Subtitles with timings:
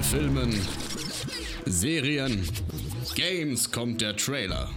[0.00, 0.54] den Filmen,
[1.66, 2.42] Serien,
[3.14, 4.68] Games kommt der Trailer.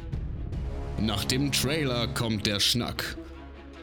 [0.99, 3.17] Nach dem Trailer kommt der Schnack.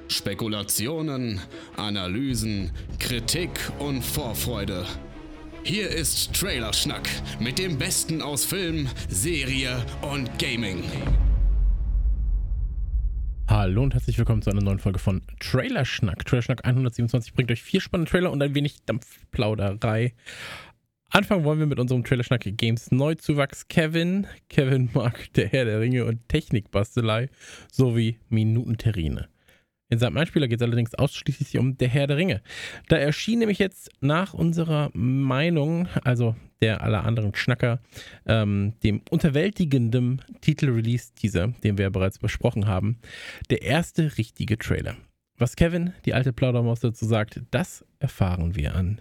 [0.08, 1.40] Spekulationen,
[1.76, 4.84] Analysen, Kritik und Vorfreude.
[5.62, 7.08] Hier ist Trailerschnack
[7.38, 10.82] mit dem Besten aus Film, Serie und Gaming.
[13.48, 16.24] Hallo und herzlich willkommen zu einer neuen Folge von Trailerschnack.
[16.24, 20.14] Trailerschnack 127 bringt euch vier spannende Trailer und ein wenig Dampfplauderei.
[21.12, 24.28] Anfangen wollen wir mit unserem Trailerschnack Games Neuzuwachs Kevin.
[24.48, 27.28] Kevin mag der Herr der Ringe und Technikbastelei
[27.72, 29.28] sowie Minutenterrine.
[29.88, 32.42] In seinem Einspieler geht es allerdings ausschließlich um Der Herr der Ringe.
[32.88, 37.80] Da erschien nämlich jetzt nach unserer Meinung, also der aller anderen Schnacker,
[38.26, 43.00] ähm, dem unterwältigenden Titel-Release-Teaser, den wir ja bereits besprochen haben,
[43.50, 44.96] der erste richtige Trailer.
[45.38, 49.00] Was Kevin, die alte Plaudermaus dazu sagt, das erfahren wir an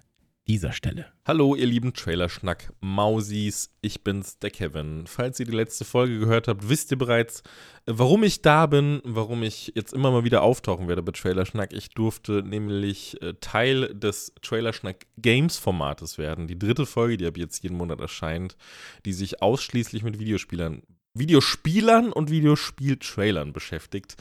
[0.49, 1.05] dieser Stelle.
[1.27, 5.05] Hallo, ihr lieben Trailerschnack Mausis, ich bin's, der Kevin.
[5.05, 7.43] Falls ihr die letzte Folge gehört habt, wisst ihr bereits,
[7.85, 11.71] warum ich da bin, warum ich jetzt immer mal wieder auftauchen werde bei Trailerschnack.
[11.71, 16.47] Ich durfte nämlich äh, Teil des Trailerschnack Games Formates werden.
[16.47, 18.57] Die dritte Folge, die ab jetzt jeden Monat erscheint,
[19.05, 20.81] die sich ausschließlich mit Videospielern,
[21.13, 24.15] Videospielern und Videospieltrailern beschäftigt.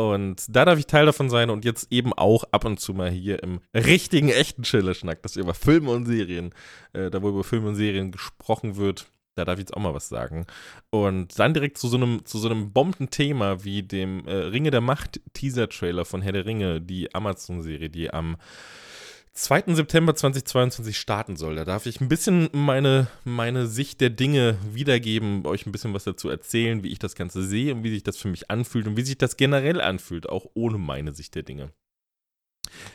[0.00, 3.10] Und da darf ich Teil davon sein und jetzt eben auch ab und zu mal
[3.10, 6.54] hier im richtigen, echten Schillerschnack, dass über Filme und Serien,
[6.94, 9.92] äh, da wo über Filme und Serien gesprochen wird, da darf ich jetzt auch mal
[9.92, 10.46] was sagen.
[10.88, 14.80] Und dann direkt zu so einem, zu so einem Bombenthema wie dem äh, Ringe der
[14.80, 18.36] Macht Teaser-Trailer von Herr der Ringe, die Amazon-Serie, die am
[19.32, 19.74] 2.
[19.74, 21.54] September 2022 starten soll.
[21.54, 26.04] Da darf ich ein bisschen meine, meine Sicht der Dinge wiedergeben, euch ein bisschen was
[26.04, 28.96] dazu erzählen, wie ich das Ganze sehe und wie sich das für mich anfühlt und
[28.96, 31.72] wie sich das generell anfühlt, auch ohne meine Sicht der Dinge.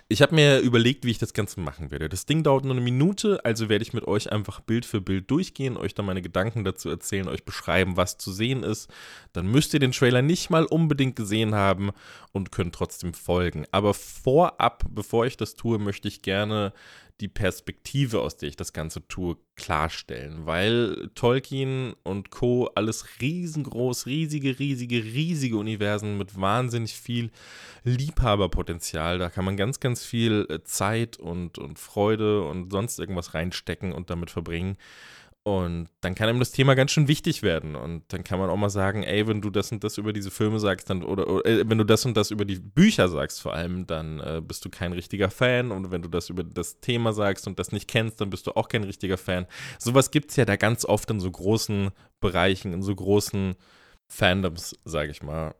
[0.08, 2.09] Ich habe mir überlegt, wie ich das Ganze machen werde.
[2.09, 5.30] Das Ding dauert nur eine Minute, also werde ich mit euch einfach Bild für Bild
[5.30, 8.89] durchgehen, euch dann meine Gedanken dazu erzählen, euch beschreiben, was zu sehen ist.
[9.33, 11.92] Dann müsst ihr den Trailer nicht mal unbedingt gesehen haben
[12.32, 13.66] und könnt trotzdem folgen.
[13.72, 16.73] Aber vorab, bevor ich das tue, möchte ich gerne
[17.21, 22.70] die Perspektive, aus der ich das Ganze tue, klarstellen, weil Tolkien und Co.
[22.76, 27.31] alles riesengroß, riesige, riesige, riesige Universen mit wahnsinnig viel
[27.86, 29.17] Liebhaberpotenzial.
[29.17, 33.93] Da kann man ganz, ganz viel äh, Zeit und, und Freude und sonst irgendwas reinstecken
[33.93, 34.77] und damit verbringen.
[35.48, 37.76] Und dann kann ihm das Thema ganz schön wichtig werden.
[37.76, 40.32] Und dann kann man auch mal sagen, ey, wenn du das und das über diese
[40.32, 43.44] Filme sagst, dann, oder, oder äh, wenn du das und das über die Bücher sagst
[43.44, 45.72] vor allem, dann äh, bist du kein richtiger Fan.
[45.72, 48.54] Und wenn du das über das Thema sagst und das nicht kennst, dann bist du
[48.55, 49.45] auch kein richtiger Fan.
[49.78, 53.54] Sowas gibt es ja da ganz oft in so großen Bereichen, in so großen
[54.08, 55.54] Fandoms, sage ich mal.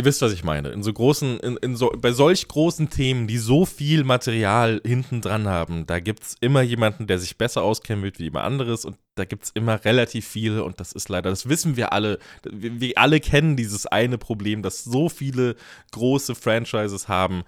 [0.00, 0.70] Ihr wisst, was ich meine.
[0.70, 5.20] In so großen, in, in so, bei solch großen Themen, die so viel Material hinten
[5.20, 8.86] dran haben, da gibt es immer jemanden, der sich besser auskennen wird wie jemand anderes
[8.86, 12.18] und da gibt es immer relativ viele und das ist leider, das wissen wir alle.
[12.50, 15.54] Wir, wir alle kennen dieses eine Problem, dass so viele
[15.92, 17.44] große Franchises haben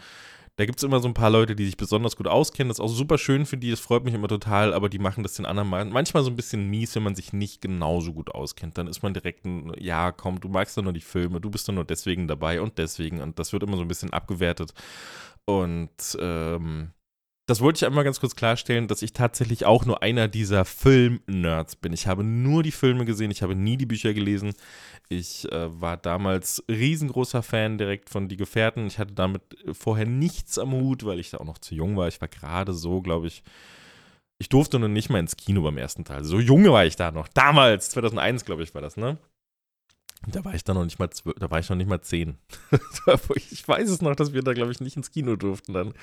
[0.56, 2.68] da gibt es immer so ein paar Leute, die sich besonders gut auskennen.
[2.68, 5.22] Das ist auch super schön für die, das freut mich immer total, aber die machen
[5.22, 8.30] das den anderen mal manchmal so ein bisschen mies, wenn man sich nicht genauso gut
[8.34, 8.76] auskennt.
[8.76, 11.68] Dann ist man direkt ein, ja, komm, du magst doch nur die Filme, du bist
[11.68, 13.22] doch nur deswegen dabei und deswegen.
[13.22, 14.74] Und das wird immer so ein bisschen abgewertet.
[15.46, 16.92] Und ähm,
[17.46, 21.76] das wollte ich einmal ganz kurz klarstellen, dass ich tatsächlich auch nur einer dieser Film-Nerds
[21.76, 21.92] bin.
[21.92, 24.52] Ich habe nur die Filme gesehen, ich habe nie die Bücher gelesen.
[25.08, 28.86] Ich äh, war damals riesengroßer Fan direkt von Die Gefährten.
[28.86, 29.42] Ich hatte damit
[29.72, 32.06] vorher nichts am Hut, weil ich da auch noch zu jung war.
[32.06, 33.42] Ich war gerade so, glaube ich,
[34.38, 36.24] ich durfte noch nicht mal ins Kino beim ersten Teil.
[36.24, 37.26] So jung war ich da noch.
[37.28, 39.18] Damals, 2001, glaube ich, war das, ne?
[40.28, 42.36] Da war ich dann noch nicht mal zwölf, da war ich noch nicht mal zehn.
[43.34, 45.94] ich weiß es noch, dass wir da, glaube ich, nicht ins Kino durften dann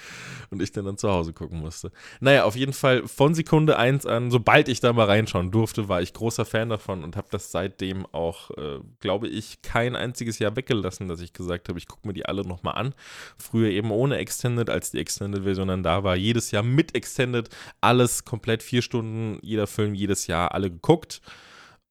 [0.49, 1.91] und ich dann dann zu Hause gucken musste.
[2.19, 6.01] Naja, auf jeden Fall von Sekunde eins an, sobald ich da mal reinschauen durfte, war
[6.01, 10.55] ich großer Fan davon und habe das seitdem auch, äh, glaube ich, kein einziges Jahr
[10.55, 12.93] weggelassen, dass ich gesagt habe, ich gucke mir die alle nochmal an.
[13.37, 17.49] Früher eben ohne Extended, als die Extended-Version dann da war, jedes Jahr mit Extended,
[17.79, 21.21] alles komplett vier Stunden, jeder Film jedes Jahr, alle geguckt.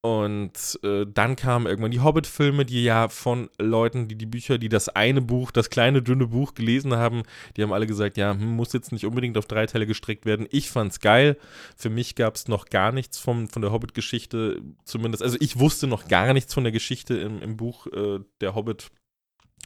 [0.00, 4.68] Und äh, dann kamen irgendwann die Hobbit-Filme, die ja von Leuten, die die Bücher, die
[4.68, 7.24] das eine Buch, das kleine, dünne Buch gelesen haben,
[7.56, 10.46] die haben alle gesagt, ja, hm, muss jetzt nicht unbedingt auf drei Teile gestreckt werden.
[10.50, 11.36] Ich fand's geil.
[11.76, 15.22] Für mich gab es noch gar nichts vom, von der Hobbit-Geschichte, zumindest.
[15.24, 18.90] Also ich wusste noch gar nichts von der Geschichte im, im Buch äh, Der Hobbit.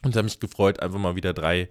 [0.03, 1.69] Und habe mich gefreut, einfach mal wieder drei,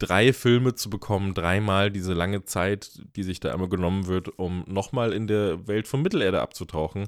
[0.00, 4.64] drei Filme zu bekommen, dreimal diese lange Zeit, die sich da einmal genommen wird, um
[4.66, 7.06] nochmal in der Welt von Mittelerde abzutauchen.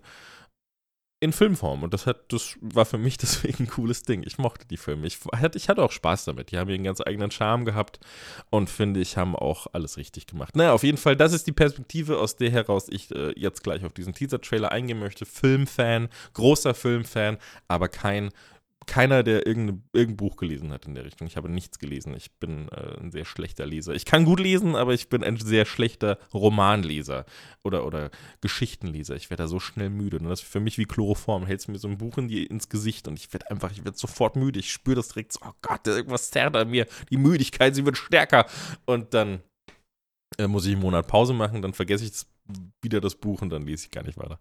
[1.20, 1.82] In Filmform.
[1.82, 4.22] Und das hat, das war für mich deswegen ein cooles Ding.
[4.26, 5.06] Ich mochte die Filme.
[5.06, 6.50] Ich hatte, ich hatte auch Spaß damit.
[6.50, 8.00] Die haben ihren ganz eigenen Charme gehabt
[8.48, 10.56] und finde ich, haben auch alles richtig gemacht.
[10.56, 13.84] Naja, auf jeden Fall, das ist die Perspektive, aus der heraus ich äh, jetzt gleich
[13.84, 15.26] auf diesen Teaser-Trailer eingehen möchte.
[15.26, 17.36] Filmfan, großer Filmfan,
[17.68, 18.30] aber kein
[18.86, 21.26] keiner, der irgendein, irgendein Buch gelesen hat in der Richtung.
[21.26, 22.14] Ich habe nichts gelesen.
[22.16, 23.94] Ich bin äh, ein sehr schlechter Leser.
[23.94, 27.24] Ich kann gut lesen, aber ich bin ein sehr schlechter Romanleser
[27.62, 28.10] oder, oder
[28.40, 29.16] Geschichtenleser.
[29.16, 30.18] Ich werde da so schnell müde.
[30.18, 31.46] Und das ist für mich wie Chloroform.
[31.46, 33.98] Hältst mir so ein Buch in die, ins Gesicht und ich werde einfach, ich werde
[33.98, 34.58] sofort müde.
[34.58, 36.86] Ich spüre das direkt so, oh Gott, irgendwas zerrt an mir.
[37.10, 38.46] Die Müdigkeit, sie wird stärker.
[38.86, 39.40] Und dann
[40.38, 42.12] äh, muss ich einen Monat Pause machen, dann vergesse ich
[42.82, 44.38] wieder das Buch und dann lese ich gar nicht weiter.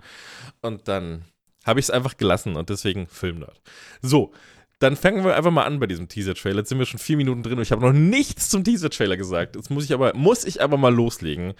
[0.61, 1.25] Und dann
[1.65, 3.61] habe ich es einfach gelassen und deswegen Filmnerd.
[4.01, 4.31] So,
[4.79, 6.59] dann fangen wir einfach mal an bei diesem Teaser-Trailer.
[6.59, 9.55] Jetzt sind wir schon vier Minuten drin und ich habe noch nichts zum Teaser-Trailer gesagt.
[9.55, 11.53] Jetzt muss ich aber, muss ich aber mal loslegen.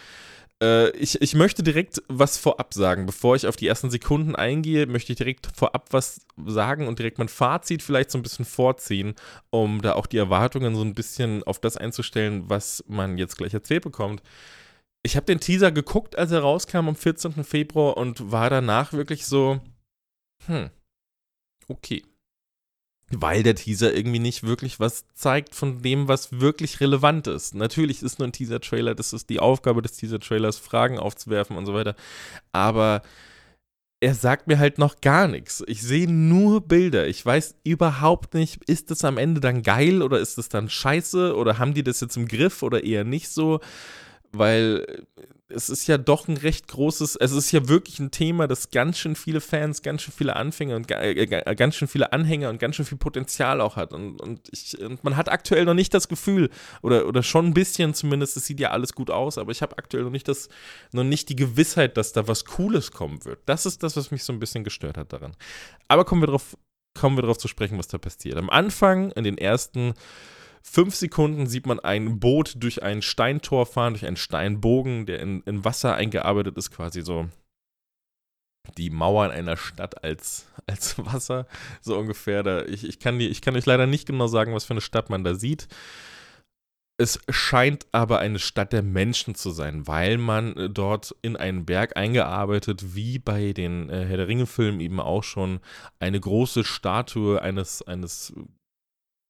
[0.64, 3.06] Äh, ich, ich möchte direkt was vorab sagen.
[3.06, 7.18] Bevor ich auf die ersten Sekunden eingehe, möchte ich direkt vorab was sagen und direkt
[7.18, 9.16] mein Fazit vielleicht so ein bisschen vorziehen,
[9.50, 13.54] um da auch die Erwartungen so ein bisschen auf das einzustellen, was man jetzt gleich
[13.54, 14.24] erzählt bekommt
[15.04, 17.44] ich habe den Teaser geguckt, als er rauskam am 14.
[17.44, 19.60] Februar und war danach wirklich so,
[20.46, 20.70] hm,
[21.68, 22.04] okay.
[23.12, 27.56] Weil der Teaser irgendwie nicht wirklich was zeigt von dem, was wirklich relevant ist.
[27.56, 31.74] Natürlich ist nur ein Teaser-Trailer, das ist die Aufgabe des Teaser-Trailers, Fragen aufzuwerfen und so
[31.74, 31.96] weiter.
[32.52, 33.02] Aber
[34.02, 35.64] er sagt mir halt noch gar nichts.
[35.68, 37.08] Ich sehe nur Bilder.
[37.08, 41.36] Ich weiß überhaupt nicht, ist das am Ende dann geil oder ist das dann scheiße
[41.36, 43.60] oder haben die das jetzt im Griff oder eher nicht so?
[44.32, 45.06] Weil
[45.50, 49.00] es ist ja doch ein recht großes, es ist ja wirklich ein Thema, das ganz
[49.00, 52.76] schön viele Fans, ganz schön viele Anfänger und äh, ganz schön viele Anhänger und ganz
[52.76, 53.92] schön viel Potenzial auch hat.
[53.94, 56.50] Und, und, ich, und man hat aktuell noch nicht das Gefühl,
[56.82, 59.78] oder, oder schon ein bisschen zumindest, es sieht ja alles gut aus, aber ich habe
[59.78, 60.50] aktuell noch nicht das,
[60.92, 63.40] noch nicht die Gewissheit, dass da was Cooles kommen wird.
[63.46, 65.36] Das ist das, was mich so ein bisschen gestört hat daran.
[65.88, 66.56] Aber kommen wir drauf,
[66.94, 68.38] kommen wir darauf zu sprechen, was da passiert.
[68.38, 69.94] Am Anfang, in den ersten
[70.62, 75.42] fünf Sekunden sieht man ein Boot durch ein Steintor fahren, durch einen Steinbogen, der in,
[75.42, 77.28] in Wasser eingearbeitet ist, quasi so
[78.78, 81.48] die Mauern einer Stadt als, als Wasser,
[81.82, 82.44] so ungefähr.
[82.44, 84.82] Da, ich, ich, kann die, ich kann euch leider nicht genau sagen, was für eine
[84.82, 85.68] Stadt man da sieht.
[87.02, 91.66] Es scheint aber eine Stadt der Menschen zu sein, weil man äh, dort in einen
[91.66, 95.62] Berg eingearbeitet, wie bei den äh, Herr der Ringe-Filmen eben auch schon,
[96.00, 98.34] eine große Statue eines, eines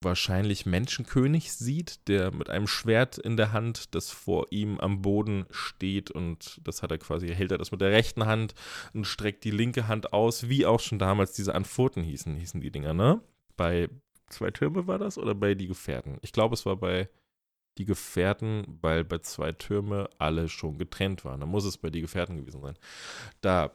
[0.02, 5.46] wahrscheinlich Menschenkönig sieht, der mit einem Schwert in der Hand, das vor ihm am Boden
[5.52, 8.54] steht und das hat er quasi, hält er das mit der rechten Hand
[8.94, 12.72] und streckt die linke Hand aus, wie auch schon damals diese Anfurten hießen, hießen die
[12.72, 13.22] Dinger, ne?
[13.58, 13.90] Bei
[14.30, 16.18] Zwei Türme war das oder bei Die Gefährten?
[16.22, 17.10] Ich glaube, es war bei
[17.78, 21.40] Die Gefährten, weil bei Zwei Türme alle schon getrennt waren.
[21.40, 22.78] Da muss es bei Die Gefährten gewesen sein.
[23.42, 23.72] Da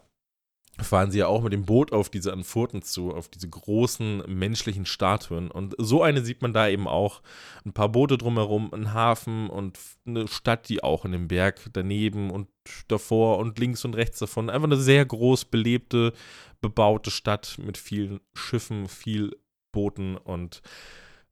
[0.83, 4.87] fahren sie ja auch mit dem Boot auf diese Anfurten zu, auf diese großen menschlichen
[4.87, 5.51] Statuen.
[5.51, 7.23] Und so eine sieht man da eben auch.
[7.65, 12.31] Ein paar Boote drumherum, ein Hafen und eine Stadt, die auch in dem Berg daneben
[12.31, 12.49] und
[12.89, 14.51] davor und links und rechts davon.
[14.51, 16.13] Einfach eine sehr groß belebte,
[16.61, 19.37] bebaute Stadt mit vielen Schiffen, viel
[19.73, 20.63] Booten und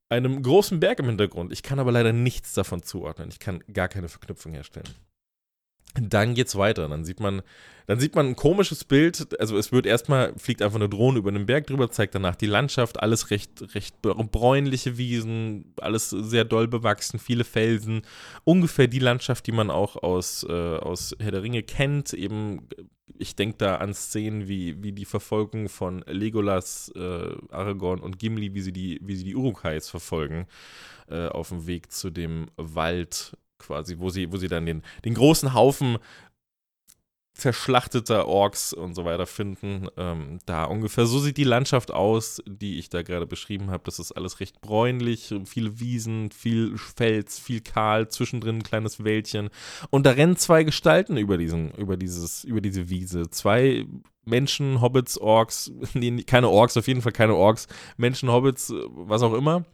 [0.09, 1.53] einem großen Berg im Hintergrund.
[1.53, 3.31] Ich kann aber leider nichts davon zuordnen.
[3.31, 4.89] Ich kann gar keine Verknüpfung herstellen.
[5.95, 6.89] Dann geht's weiter.
[6.89, 7.43] Dann sieht man,
[7.87, 9.39] dann sieht man ein komisches Bild.
[9.39, 12.47] Also es wird erstmal, fliegt einfach eine Drohne über den Berg drüber, zeigt danach die
[12.47, 18.03] Landschaft, alles recht, recht bräunliche Wiesen, alles sehr doll bewachsen, viele Felsen.
[18.45, 22.15] Ungefähr die Landschaft, die man auch aus, äh, aus Herr der Ringe kennt.
[22.15, 22.69] Eben,
[23.19, 28.55] ich denke da an Szenen wie, wie die Verfolgung von Legolas, äh, Aragorn und Gimli,
[28.55, 30.47] wie sie die, wie sie die Urukais verfolgen
[31.09, 35.15] äh, auf dem Weg zu dem Wald quasi, wo sie, wo sie dann den, den
[35.15, 35.99] großen Haufen
[37.35, 39.89] zerschlachteter Orks und so weiter finden.
[39.97, 43.83] Ähm, da ungefähr so sieht die Landschaft aus, die ich da gerade beschrieben habe.
[43.85, 49.49] Das ist alles recht bräunlich, viele Wiesen, viel Fels, viel Kahl, zwischendrin ein kleines Wäldchen.
[49.91, 53.31] Und da rennen zwei Gestalten über diesen, über dieses, über diese Wiese.
[53.31, 53.87] Zwei
[54.25, 57.67] Menschen, Hobbits, Orks, nee, keine Orks, auf jeden Fall keine Orks,
[57.97, 59.65] Menschen, Hobbits, was auch immer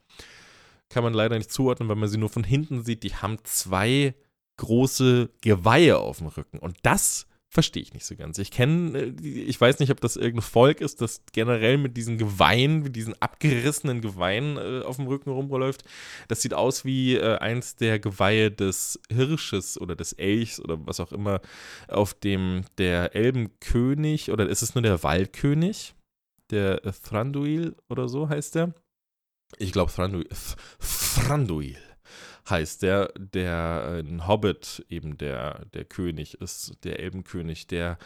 [0.88, 3.02] kann man leider nicht zuordnen, weil man sie nur von hinten sieht.
[3.02, 4.14] Die haben zwei
[4.56, 6.58] große Geweihe auf dem Rücken.
[6.58, 8.38] Und das verstehe ich nicht so ganz.
[8.38, 12.18] Ich kenne, äh, ich weiß nicht, ob das irgendein Volk ist, das generell mit diesen
[12.18, 15.84] Geweihen, mit diesen abgerissenen Geweihen äh, auf dem Rücken rumläuft.
[16.28, 21.00] Das sieht aus wie äh, eins der Geweihe des Hirsches oder des Elchs oder was
[21.00, 21.40] auch immer,
[21.88, 25.94] auf dem der Elbenkönig oder ist es nur der Waldkönig?
[26.50, 28.74] Der Thranduil oder so heißt der
[29.56, 30.28] ich glaube Thranduil,
[30.78, 31.78] Thranduil
[32.48, 37.98] heißt der, der ein Hobbit eben der, der König ist, der Elbenkönig, der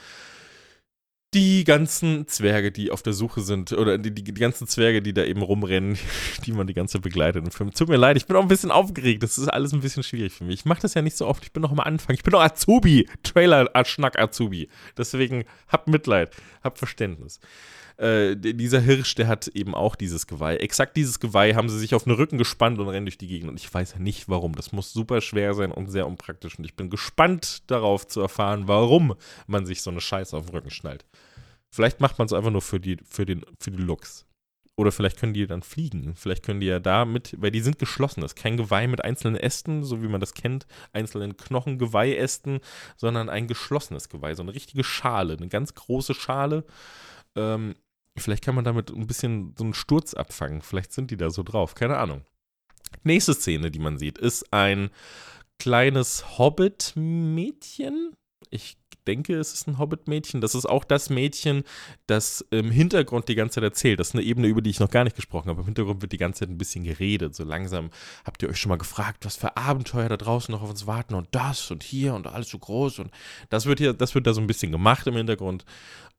[1.34, 5.14] die ganzen Zwerge, die auf der Suche sind, oder die, die, die, ganzen Zwerge, die
[5.14, 5.98] da eben rumrennen,
[6.44, 7.72] die man die ganze Zeit begleitet im Film.
[7.72, 9.22] Tut mir leid, ich bin auch ein bisschen aufgeregt.
[9.22, 10.60] Das ist alles ein bisschen schwierig für mich.
[10.60, 11.42] Ich mache das ja nicht so oft.
[11.42, 12.14] Ich bin noch am Anfang.
[12.14, 13.08] Ich bin noch Azubi.
[13.22, 14.68] Trailer-Schnack-Azubi.
[14.98, 17.40] Deswegen habt Mitleid, habt Verständnis.
[17.96, 20.56] Äh, dieser Hirsch, der hat eben auch dieses Geweih.
[20.56, 23.50] Exakt dieses Geweih haben sie sich auf den Rücken gespannt und rennen durch die Gegend.
[23.50, 24.54] Und ich weiß ja nicht warum.
[24.54, 26.58] Das muss super schwer sein und sehr unpraktisch.
[26.58, 29.14] Und ich bin gespannt darauf zu erfahren, warum
[29.46, 31.04] man sich so eine Scheiße auf den Rücken schnallt.
[31.70, 34.26] Vielleicht macht man es einfach nur für die, für, den, für die Looks.
[34.74, 36.14] Oder vielleicht können die dann fliegen.
[36.16, 38.22] Vielleicht können die ja da mit, weil die sind geschlossen.
[38.22, 42.60] Das ist kein Geweih mit einzelnen Ästen, so wie man das kennt, einzelnen Knochengeweihästen,
[42.96, 44.34] sondern ein geschlossenes Geweih.
[44.34, 46.64] So eine richtige Schale, eine ganz große Schale.
[47.36, 47.74] Ähm,
[48.16, 50.60] Vielleicht kann man damit ein bisschen so einen Sturz abfangen.
[50.60, 51.74] Vielleicht sind die da so drauf.
[51.74, 52.24] Keine Ahnung.
[53.04, 54.90] Nächste Szene, die man sieht, ist ein
[55.58, 58.14] kleines Hobbit-Mädchen.
[58.50, 60.42] Ich denke, es ist ein Hobbit-Mädchen.
[60.42, 61.64] Das ist auch das Mädchen,
[62.06, 63.98] das im Hintergrund die ganze Zeit erzählt.
[63.98, 65.62] Das ist eine Ebene, über die ich noch gar nicht gesprochen habe.
[65.62, 67.34] Im Hintergrund wird die ganze Zeit ein bisschen geredet.
[67.34, 67.90] So langsam
[68.26, 71.14] habt ihr euch schon mal gefragt, was für Abenteuer da draußen noch auf uns warten
[71.14, 72.98] und das und hier und alles so groß.
[72.98, 73.10] Und
[73.48, 75.64] das wird hier, das wird da so ein bisschen gemacht im Hintergrund.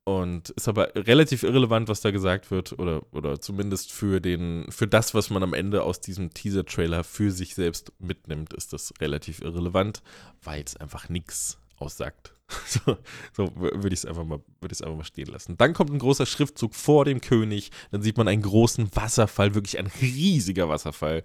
[0.05, 4.85] Und ist aber relativ irrelevant, was da gesagt wird, oder, oder zumindest für den, für
[4.87, 9.41] das, was man am Ende aus diesem Teaser-Trailer für sich selbst mitnimmt, ist das relativ
[9.41, 10.01] irrelevant,
[10.41, 12.33] weil es einfach nichts aussagt.
[12.67, 12.97] So,
[13.31, 15.57] so würde ich es einfach, mal, einfach mal stehen lassen.
[15.57, 17.71] Dann kommt ein großer Schriftzug vor dem König.
[17.89, 21.23] Dann sieht man einen großen Wasserfall, wirklich ein riesiger Wasserfall.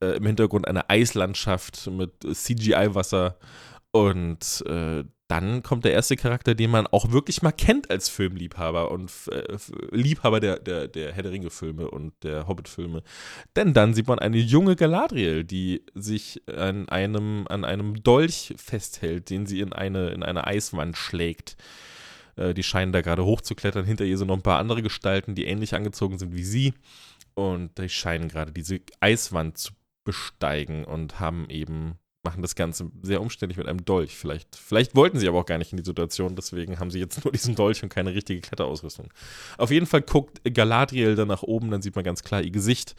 [0.00, 3.38] Äh, Im Hintergrund eine Eislandschaft mit CGI-Wasser.
[3.90, 8.90] Und äh, dann kommt der erste Charakter, den man auch wirklich mal kennt als Filmliebhaber
[8.90, 9.56] und äh,
[9.90, 13.02] Liebhaber der, der, der Herr der Ringe-Filme und der Hobbit-Filme.
[13.56, 19.30] Denn dann sieht man eine junge Galadriel, die sich an einem, an einem Dolch festhält,
[19.30, 21.56] den sie in eine, in eine Eiswand schlägt.
[22.36, 23.84] Äh, die scheinen da gerade hochzuklettern.
[23.84, 26.74] Hinter ihr sind noch ein paar andere Gestalten, die ähnlich angezogen sind wie sie.
[27.34, 29.72] Und die scheinen gerade diese Eiswand zu
[30.04, 34.16] besteigen und haben eben machen das Ganze sehr umständlich mit einem Dolch.
[34.16, 37.24] Vielleicht, vielleicht wollten sie aber auch gar nicht in die Situation, deswegen haben sie jetzt
[37.24, 39.08] nur diesen Dolch und keine richtige Kletterausrüstung.
[39.56, 42.96] Auf jeden Fall guckt Galadriel dann nach oben, dann sieht man ganz klar ihr Gesicht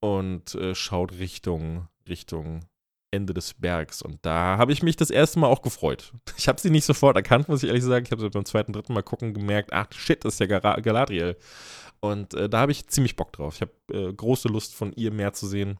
[0.00, 2.66] und äh, schaut Richtung, Richtung
[3.12, 4.02] Ende des Bergs.
[4.02, 6.12] Und da habe ich mich das erste Mal auch gefreut.
[6.36, 8.04] Ich habe sie nicht sofort erkannt, muss ich ehrlich sagen.
[8.04, 11.36] Ich habe sie beim zweiten, dritten Mal gucken gemerkt, ach shit, das ist ja Galadriel.
[12.00, 13.54] Und äh, da habe ich ziemlich Bock drauf.
[13.54, 15.78] Ich habe äh, große Lust, von ihr mehr zu sehen.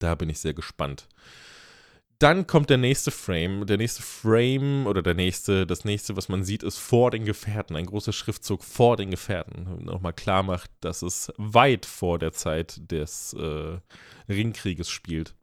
[0.00, 1.06] Da bin ich sehr gespannt
[2.18, 3.66] dann kommt der nächste Frame.
[3.66, 7.76] Der nächste Frame oder der nächste, das nächste, was man sieht, ist vor den Gefährten.
[7.76, 9.84] Ein großer Schriftzug vor den Gefährten.
[9.84, 13.78] Nochmal klar macht, dass es weit vor der Zeit des äh,
[14.28, 15.34] Ringkrieges spielt.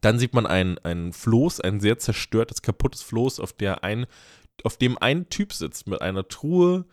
[0.00, 4.06] Dann sieht man ein, ein Floß, ein sehr zerstörtes, kaputtes Floß, auf, der ein,
[4.64, 6.84] auf dem ein Typ sitzt mit einer Truhe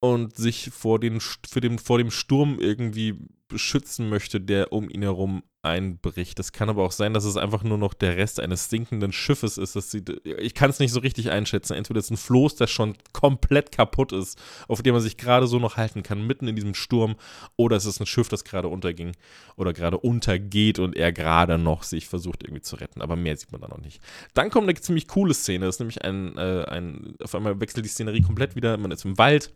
[0.00, 5.02] und sich vor, den, für den, vor dem Sturm irgendwie beschützen möchte, der um ihn
[5.02, 6.38] herum einbricht.
[6.38, 9.58] Das kann aber auch sein, dass es einfach nur noch der Rest eines sinkenden Schiffes
[9.58, 9.74] ist.
[9.76, 11.74] Das sieht, ich kann es nicht so richtig einschätzen.
[11.74, 15.58] Entweder ist ein Floß, der schon komplett kaputt ist, auf dem man sich gerade so
[15.58, 17.16] noch halten kann, mitten in diesem Sturm,
[17.56, 19.12] oder es ist ein Schiff, das gerade unterging
[19.56, 23.00] oder gerade untergeht und er gerade noch sich versucht irgendwie zu retten.
[23.00, 24.02] Aber mehr sieht man da noch nicht.
[24.34, 25.66] Dann kommt eine ziemlich coole Szene.
[25.66, 28.76] Das ist nämlich ein, äh, ein auf einmal wechselt die Szenerie komplett wieder.
[28.76, 29.52] Man ist im Wald.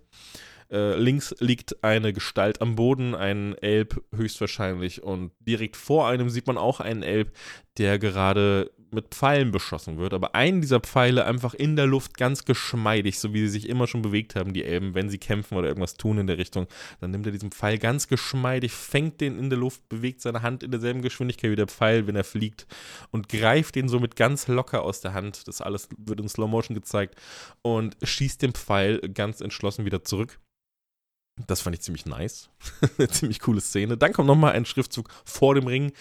[0.71, 5.03] Äh, links liegt eine Gestalt am Boden, ein Elb höchstwahrscheinlich.
[5.03, 7.33] Und direkt vor einem sieht man auch einen Elb,
[7.79, 10.15] der gerade mit Pfeilen beschossen wird.
[10.15, 13.87] Aber einen dieser Pfeile einfach in der Luft ganz geschmeidig, so wie sie sich immer
[13.87, 16.67] schon bewegt haben, die Elben, wenn sie kämpfen oder irgendwas tun in der Richtung.
[17.01, 20.63] Dann nimmt er diesen Pfeil ganz geschmeidig, fängt den in der Luft, bewegt seine Hand
[20.63, 22.67] in derselben Geschwindigkeit wie der Pfeil, wenn er fliegt
[23.11, 25.47] und greift den somit ganz locker aus der Hand.
[25.49, 27.17] Das alles wird in Slow Motion gezeigt
[27.63, 30.39] und schießt den Pfeil ganz entschlossen wieder zurück.
[31.47, 32.51] Das fand ich ziemlich nice.
[32.99, 33.97] Eine ziemlich coole Szene.
[33.97, 35.93] Dann kommt nochmal ein Schriftzug vor dem Ring,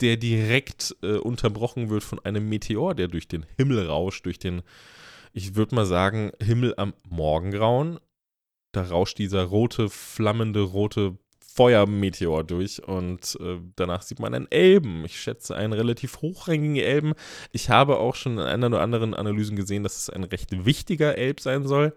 [0.00, 4.62] der direkt äh, unterbrochen wird von einem Meteor, der durch den Himmel rauscht, durch den,
[5.32, 7.98] ich würde mal sagen, Himmel am Morgengrauen.
[8.72, 11.18] Da rauscht dieser rote, flammende, rote
[11.54, 15.04] Feuermeteor durch und äh, danach sieht man einen Elben.
[15.04, 17.14] Ich schätze einen relativ hochrangigen Elben.
[17.52, 21.16] Ich habe auch schon in einer oder anderen Analysen gesehen, dass es ein recht wichtiger
[21.16, 21.94] Elb sein soll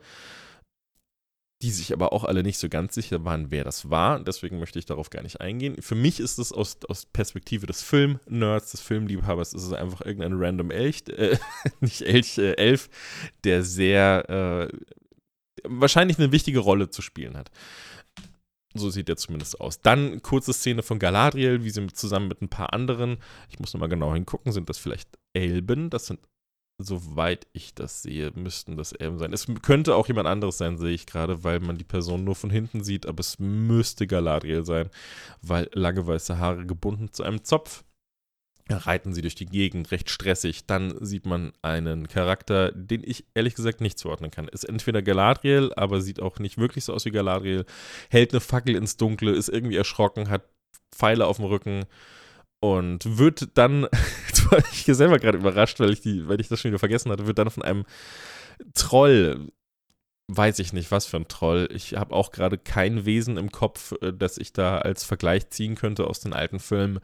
[1.63, 4.19] die sich aber auch alle nicht so ganz sicher waren, wer das war.
[4.19, 5.81] Deswegen möchte ich darauf gar nicht eingehen.
[5.81, 10.33] Für mich ist es aus, aus Perspektive des Film-Nerds, des Filmliebhabers, ist es einfach irgendein
[10.33, 11.37] random Elch, äh,
[11.79, 12.89] nicht Elch, äh, Elf,
[13.43, 14.77] der sehr, äh,
[15.63, 17.49] wahrscheinlich eine wichtige Rolle zu spielen hat.
[18.75, 19.81] So sieht er zumindest aus.
[19.81, 23.17] Dann kurze Szene von Galadriel, wie sie zusammen mit ein paar anderen,
[23.49, 25.89] ich muss nochmal genau hingucken, sind das vielleicht Elben?
[25.89, 26.19] Das sind
[26.77, 29.33] soweit ich das sehe, müssten das Elben sein.
[29.33, 32.49] Es könnte auch jemand anderes sein, sehe ich gerade, weil man die Person nur von
[32.49, 34.89] hinten sieht, aber es müsste Galadriel sein,
[35.41, 37.83] weil lange weiße Haare gebunden zu einem Zopf.
[38.69, 40.65] Reiten sie durch die Gegend, recht stressig.
[40.65, 44.49] Dann sieht man einen Charakter, den ich ehrlich gesagt nicht zuordnen kann.
[44.49, 47.65] Ist entweder Galadriel, aber sieht auch nicht wirklich so aus wie Galadriel.
[48.09, 50.43] Hält eine Fackel ins Dunkle, ist irgendwie erschrocken, hat
[50.91, 51.85] Pfeile auf dem Rücken
[52.59, 53.87] und wird dann,
[54.27, 56.79] jetzt war ich hier selber gerade überrascht, weil ich, die, weil ich das schon wieder
[56.79, 57.85] vergessen hatte, wird dann von einem
[58.73, 59.51] Troll,
[60.27, 61.69] weiß ich nicht, was für ein Troll.
[61.71, 65.75] Ich habe auch gerade kein Wesen im Kopf, äh, das ich da als Vergleich ziehen
[65.75, 66.99] könnte aus den alten Filmen.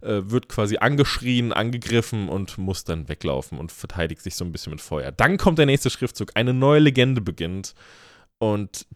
[0.00, 4.70] Äh, wird quasi angeschrien, angegriffen und muss dann weglaufen und verteidigt sich so ein bisschen
[4.70, 5.12] mit Feuer.
[5.12, 6.32] Dann kommt der nächste Schriftzug.
[6.34, 7.74] Eine neue Legende beginnt.
[8.38, 8.86] Und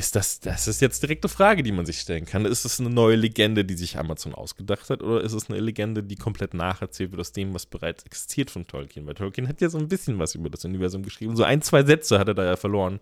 [0.00, 2.44] ist das, das ist jetzt direkt eine Frage, die man sich stellen kann.
[2.46, 6.02] Ist es eine neue Legende, die sich Amazon ausgedacht hat, oder ist es eine Legende,
[6.02, 9.06] die komplett nacherzählt wird aus dem, was bereits existiert von Tolkien?
[9.06, 11.36] Weil Tolkien hat ja so ein bisschen was über das Universum geschrieben.
[11.36, 12.98] So ein, zwei Sätze hat er da ja verloren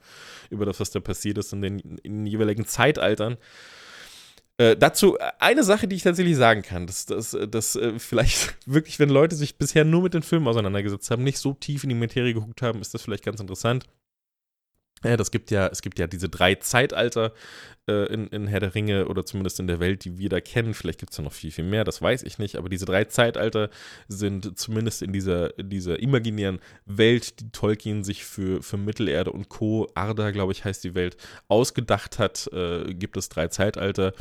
[0.51, 3.39] über das, was da passiert ist in den, in den jeweiligen Zeitaltern.
[4.59, 8.99] Äh, dazu eine Sache, die ich tatsächlich sagen kann, dass, dass, dass äh, vielleicht wirklich,
[8.99, 11.95] wenn Leute sich bisher nur mit den Filmen auseinandergesetzt haben, nicht so tief in die
[11.95, 13.87] Materie geguckt haben, ist das vielleicht ganz interessant.
[15.05, 17.33] Ja, das gibt ja, es gibt ja diese drei Zeitalter
[17.89, 20.75] äh, in, in Herr der Ringe oder zumindest in der Welt, die wir da kennen.
[20.75, 22.57] Vielleicht gibt es ja noch viel, viel mehr, das weiß ich nicht.
[22.57, 23.71] Aber diese drei Zeitalter
[24.09, 29.49] sind zumindest in dieser, in dieser imaginären Welt, die Tolkien sich für, für Mittelerde und
[29.49, 31.17] Co., Arda, glaube ich, heißt die Welt,
[31.49, 34.13] ausgedacht hat, äh, gibt es drei Zeitalter.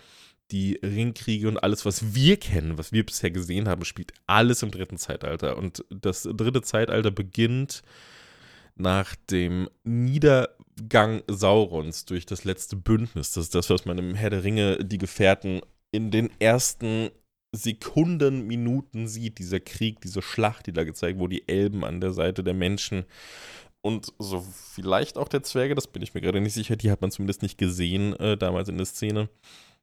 [0.51, 4.71] Die Ringkriege und alles, was wir kennen, was wir bisher gesehen haben, spielt alles im
[4.71, 5.57] dritten Zeitalter.
[5.57, 7.81] Und das dritte Zeitalter beginnt
[8.77, 9.69] nach dem
[10.77, 13.31] Niedergang Saurons durch das letzte Bündnis.
[13.31, 17.09] Das ist das, was man im Herr der Ringe, die Gefährten, in den ersten
[17.51, 22.13] Sekunden, Minuten sieht, dieser Krieg, diese Schlacht, die da gezeigt wurde, die Elben an der
[22.13, 23.05] Seite der Menschen
[23.81, 27.01] und so vielleicht auch der Zwerge, das bin ich mir gerade nicht sicher, die hat
[27.01, 29.29] man zumindest nicht gesehen äh, damals in der Szene.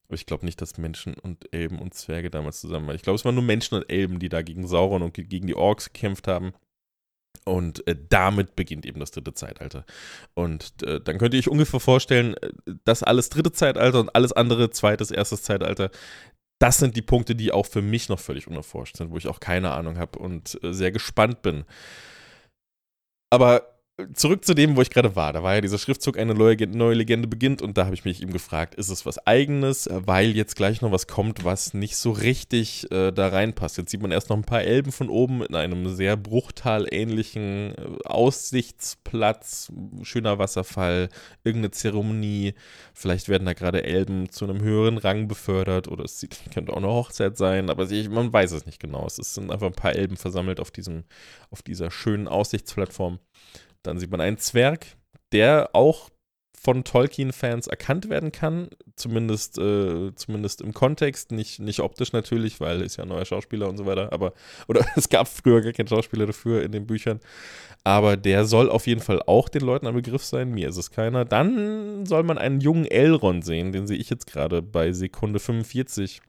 [0.06, 2.96] Aber ich glaube nicht, dass Menschen und Elben und Zwerge damals zusammen waren.
[2.96, 5.54] Ich glaube, es waren nur Menschen und Elben, die da gegen Sauron und gegen die
[5.54, 6.52] Orks gekämpft haben.
[7.46, 9.84] Und äh, damit beginnt eben das dritte Zeitalter.
[10.32, 12.52] Und äh, dann könnte ich ungefähr vorstellen, äh,
[12.84, 15.90] das alles dritte Zeitalter und alles andere zweites, erstes Zeitalter,
[16.58, 19.40] das sind die Punkte, die auch für mich noch völlig unerforscht sind, wo ich auch
[19.40, 21.64] keine Ahnung habe und äh, sehr gespannt bin.
[23.30, 23.73] Aber
[24.12, 25.32] zurück zu dem, wo ich gerade war.
[25.32, 28.32] Da war ja dieser Schriftzug, eine neue, Legende beginnt und da habe ich mich eben
[28.32, 32.90] gefragt, ist es was eigenes, weil jetzt gleich noch was kommt, was nicht so richtig
[32.90, 33.78] äh, da reinpasst.
[33.78, 38.04] Jetzt sieht man erst noch ein paar Elben von oben in einem sehr bruchtalähnlichen äh,
[38.04, 41.08] Aussichtsplatz, schöner Wasserfall,
[41.44, 42.54] irgendeine Zeremonie.
[42.94, 46.78] Vielleicht werden da gerade Elben zu einem höheren Rang befördert oder es sieht, könnte auch
[46.78, 49.06] eine Hochzeit sein, aber man weiß es nicht genau.
[49.06, 51.04] Es sind einfach ein paar Elben versammelt auf, diesem,
[51.50, 53.20] auf dieser schönen Aussichtsplattform.
[53.84, 54.86] Dann sieht man einen Zwerg,
[55.32, 56.10] der auch
[56.64, 62.80] von Tolkien-Fans erkannt werden kann, zumindest, äh, zumindest im Kontext, nicht, nicht optisch natürlich, weil
[62.80, 64.32] ist ja ein neuer Schauspieler und so weiter, aber,
[64.66, 67.20] oder es gab früher gar keinen Schauspieler dafür in den Büchern,
[67.84, 70.90] aber der soll auf jeden Fall auch den Leuten am Begriff sein, mir ist es
[70.90, 71.26] keiner.
[71.26, 76.22] Dann soll man einen jungen Elrond sehen, den sehe ich jetzt gerade bei Sekunde 45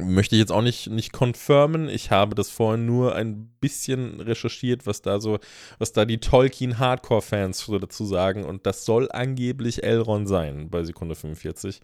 [0.00, 1.88] Möchte ich jetzt auch nicht, nicht confirmen.
[1.88, 5.38] Ich habe das vorhin nur ein bisschen recherchiert, was da so,
[5.78, 8.44] was da die Tolkien-Hardcore-Fans dazu sagen.
[8.44, 11.80] Und das soll angeblich Elrond sein bei Sekunde 45.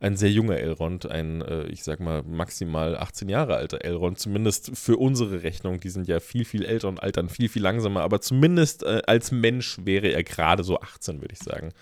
[0.00, 4.76] Ein sehr junger Elrond, ein, äh, ich sag mal, maximal 18 Jahre alter Elrond, zumindest
[4.76, 5.80] für unsere Rechnung.
[5.80, 8.02] Die sind ja viel, viel älter und altern viel, viel langsamer.
[8.02, 11.72] Aber zumindest äh, als Mensch wäre er gerade so 18, würde ich sagen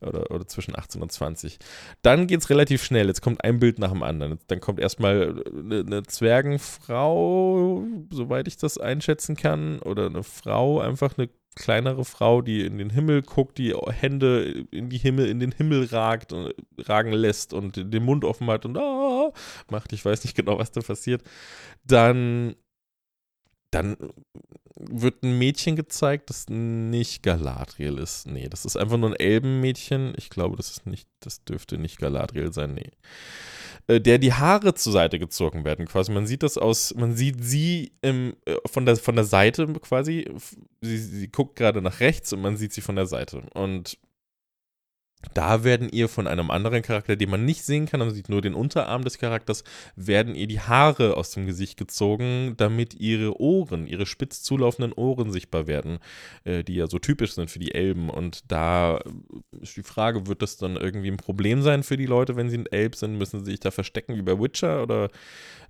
[0.00, 1.58] oder, oder zwischen 18 und 20.
[2.02, 3.06] Dann geht es relativ schnell.
[3.06, 4.38] Jetzt kommt ein Bild nach dem anderen.
[4.46, 11.16] Dann kommt erstmal eine, eine Zwergenfrau, soweit ich das einschätzen kann, oder eine Frau, einfach
[11.18, 15.52] eine kleinere Frau, die in den Himmel guckt, die Hände in die Himmel, in den
[15.52, 19.32] Himmel ragt und ragen lässt und den Mund offen hat und ah,
[19.70, 21.22] macht, ich weiß nicht genau, was da passiert.
[21.84, 22.54] Dann
[23.70, 23.96] dann
[24.76, 28.26] wird ein Mädchen gezeigt, das nicht Galadriel ist.
[28.26, 30.14] Nee, das ist einfach nur ein Elbenmädchen.
[30.16, 32.90] Ich glaube, das ist nicht, das dürfte nicht Galadriel sein, nee.
[33.86, 36.12] Äh, der die Haare zur Seite gezogen werden, quasi.
[36.12, 40.30] Man sieht das aus, man sieht sie im, äh, von, der, von der Seite quasi.
[40.80, 43.42] Sie, sie guckt gerade nach rechts und man sieht sie von der Seite.
[43.54, 43.98] Und
[45.34, 48.40] da werden ihr von einem anderen Charakter, den man nicht sehen kann, man sieht nur
[48.40, 49.64] den Unterarm des Charakters,
[49.96, 55.30] werden ihr die Haare aus dem Gesicht gezogen, damit ihre Ohren, ihre spitz zulaufenden Ohren
[55.30, 55.98] sichtbar werden,
[56.44, 58.10] äh, die ja so typisch sind für die Elben.
[58.10, 59.00] Und da
[59.60, 62.58] ist die Frage, wird das dann irgendwie ein Problem sein für die Leute, wenn sie
[62.58, 63.18] ein Elb sind?
[63.18, 64.82] Müssen sie sich da verstecken wie bei Witcher?
[64.82, 65.10] Oder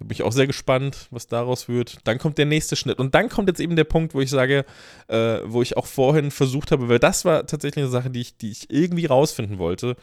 [0.00, 1.98] bin ich auch sehr gespannt, was daraus wird.
[2.04, 2.98] Dann kommt der nächste Schnitt.
[2.98, 4.64] Und dann kommt jetzt eben der Punkt, wo ich sage,
[5.08, 8.36] äh, wo ich auch vorhin versucht habe, weil das war tatsächlich eine Sache, die ich,
[8.36, 9.04] die ich irgendwie
[9.40, 9.96] rausfinden wollte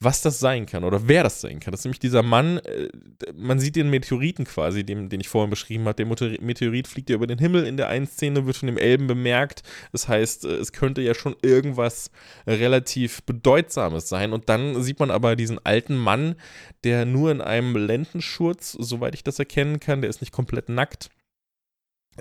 [0.00, 1.70] was das sein kann oder wer das sein kann.
[1.70, 2.88] Das ist nämlich dieser Mann, äh,
[3.34, 5.94] man sieht den Meteoriten quasi, den, den ich vorhin beschrieben habe.
[5.94, 6.06] Der
[6.42, 9.62] Meteorit fliegt ja über den Himmel in der einen Szene, wird von dem Elben bemerkt.
[9.92, 12.10] Das heißt, äh, es könnte ja schon irgendwas
[12.46, 14.32] relativ Bedeutsames sein.
[14.34, 16.34] Und dann sieht man aber diesen alten Mann,
[16.82, 21.08] der nur in einem Lendenschurz, soweit ich das erkennen kann, der ist nicht komplett nackt.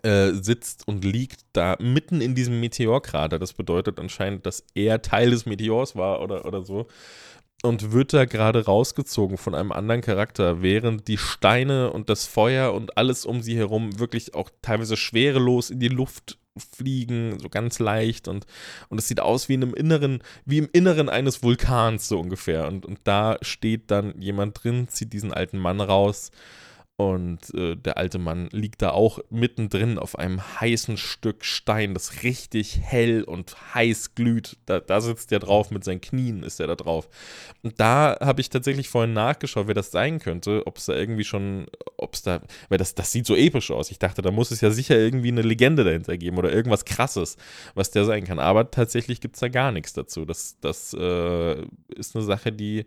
[0.01, 3.37] Äh, sitzt und liegt da mitten in diesem Meteorkrater.
[3.37, 6.87] Das bedeutet anscheinend, dass er Teil des Meteors war oder, oder so
[7.63, 12.73] und wird da gerade rausgezogen von einem anderen Charakter, während die Steine und das Feuer
[12.73, 17.79] und alles um sie herum wirklich auch teilweise schwerelos in die Luft fliegen, so ganz
[17.79, 18.45] leicht und,
[18.89, 22.67] und es sieht aus wie in einem Inneren, wie im Inneren eines Vulkans so ungefähr.
[22.67, 26.31] Und, und da steht dann jemand drin, zieht diesen alten Mann raus
[27.09, 32.23] und äh, der alte Mann liegt da auch mittendrin auf einem heißen Stück Stein, das
[32.23, 34.57] richtig hell und heiß glüht.
[34.65, 37.09] Da, da sitzt er drauf, mit seinen Knien ist er da drauf.
[37.61, 41.23] Und da habe ich tatsächlich vorhin nachgeschaut, wer das sein könnte, ob es da irgendwie
[41.23, 43.91] schon, ob es da, weil das, das sieht so episch aus.
[43.91, 47.37] Ich dachte, da muss es ja sicher irgendwie eine Legende dahinter geben oder irgendwas Krasses,
[47.75, 48.39] was der sein kann.
[48.39, 50.25] Aber tatsächlich gibt es da gar nichts dazu.
[50.25, 51.61] Das, das äh,
[51.95, 52.85] ist eine Sache, die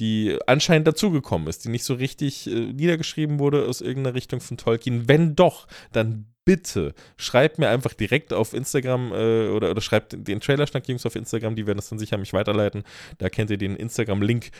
[0.00, 4.56] die anscheinend dazugekommen ist, die nicht so richtig äh, niedergeschrieben wurde aus irgendeiner Richtung von
[4.56, 5.08] Tolkien.
[5.08, 10.40] Wenn doch, dann bitte schreibt mir einfach direkt auf Instagram äh, oder, oder schreibt den
[10.40, 12.84] Trailerschnack-Jungs auf Instagram, die werden das dann sicher mich weiterleiten.
[13.18, 14.50] Da kennt ihr den Instagram-Link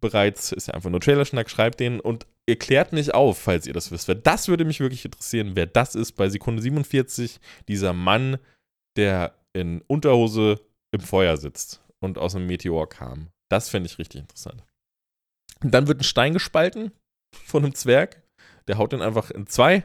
[0.00, 3.90] bereits, ist ja einfach nur Trailerschnack, schreibt den und erklärt nicht auf, falls ihr das
[3.90, 4.08] wisst.
[4.08, 8.36] Weil das würde mich wirklich interessieren, wer das ist bei Sekunde 47, dieser Mann,
[8.96, 13.28] der in Unterhose im Feuer sitzt und aus einem Meteor kam.
[13.48, 14.64] Das fände ich richtig interessant.
[15.62, 16.92] Dann wird ein Stein gespalten
[17.32, 18.22] von einem Zwerg.
[18.68, 19.84] Der haut den einfach in zwei.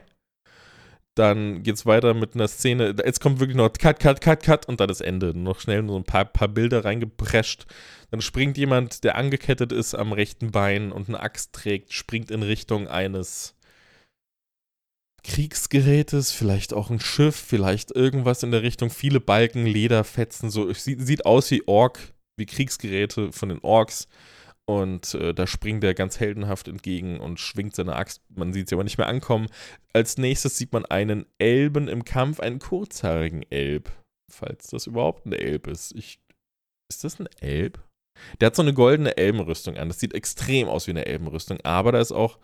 [1.14, 2.94] Dann geht es weiter mit einer Szene.
[3.04, 5.36] Jetzt kommt wirklich noch Cut, Cut, Cut, Cut und dann das Ende.
[5.36, 7.66] Noch schnell so ein paar, paar Bilder reingeprescht.
[8.10, 12.44] Dann springt jemand, der angekettet ist am rechten Bein und eine Axt trägt, springt in
[12.44, 13.56] Richtung eines
[15.24, 18.88] Kriegsgerätes, vielleicht auch ein Schiff, vielleicht irgendwas in der Richtung.
[18.88, 20.72] Viele Balken, Lederfetzen, so.
[20.72, 24.08] Sieht, sieht aus wie Ork, wie Kriegsgeräte von den Orks.
[24.68, 28.20] Und äh, da springt er ganz heldenhaft entgegen und schwingt seine Axt.
[28.28, 29.48] Man sieht sie aber nicht mehr ankommen.
[29.94, 33.90] Als nächstes sieht man einen Elben im Kampf, einen kurzhaarigen Elb.
[34.30, 35.94] Falls das überhaupt ein Elb ist.
[35.94, 36.20] Ich,
[36.90, 37.82] ist das ein Elb?
[38.40, 39.88] Der hat so eine goldene Elbenrüstung an.
[39.88, 41.58] Das sieht extrem aus wie eine Elbenrüstung.
[41.62, 42.38] Aber da ist auch.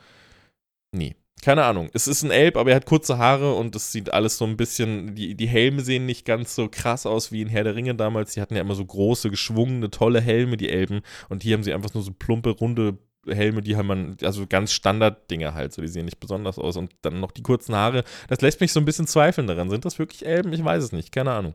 [0.97, 1.91] Nee, keine Ahnung.
[1.93, 4.57] Es ist ein Elb, aber er hat kurze Haare und es sieht alles so ein
[4.57, 5.15] bisschen.
[5.15, 8.33] Die, die Helme sehen nicht ganz so krass aus wie in Herr der Ringe damals.
[8.33, 11.03] Die hatten ja immer so große, geschwungene, tolle Helme, die Elben.
[11.29, 14.73] Und hier haben sie einfach nur so plumpe, runde Helme, die haben man, also ganz
[14.73, 16.77] Standard-Dinge halt, so die sehen nicht besonders aus.
[16.77, 19.71] Und dann noch die kurzen Haare, das lässt mich so ein bisschen zweifeln daran.
[19.71, 20.53] Sind das wirklich Elben?
[20.53, 21.55] Ich weiß es nicht, keine Ahnung.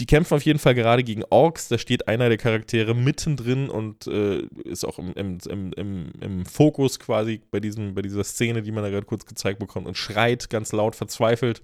[0.00, 4.06] Die kämpfen auf jeden Fall gerade gegen Orks, da steht einer der Charaktere mittendrin und
[4.06, 8.72] äh, ist auch im, im, im, im, Fokus quasi bei, diesem, bei dieser Szene, die
[8.72, 11.62] man da gerade kurz gezeigt bekommt und schreit ganz laut verzweifelt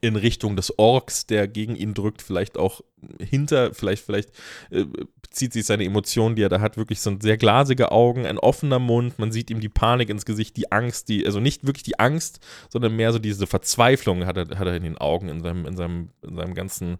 [0.00, 2.82] in Richtung des Orks, der gegen ihn drückt, vielleicht auch
[3.20, 4.30] hinter, vielleicht, vielleicht
[4.70, 4.84] äh,
[5.30, 8.78] zieht sich seine Emotionen, die er da hat, wirklich so sehr glasige Augen, ein offener
[8.78, 11.98] Mund, man sieht ihm die Panik ins Gesicht, die Angst, die, also nicht wirklich die
[11.98, 15.66] Angst, sondern mehr so diese Verzweiflung hat er, hat er in den Augen, in seinem,
[15.66, 16.98] in seinem, in seinem ganzen,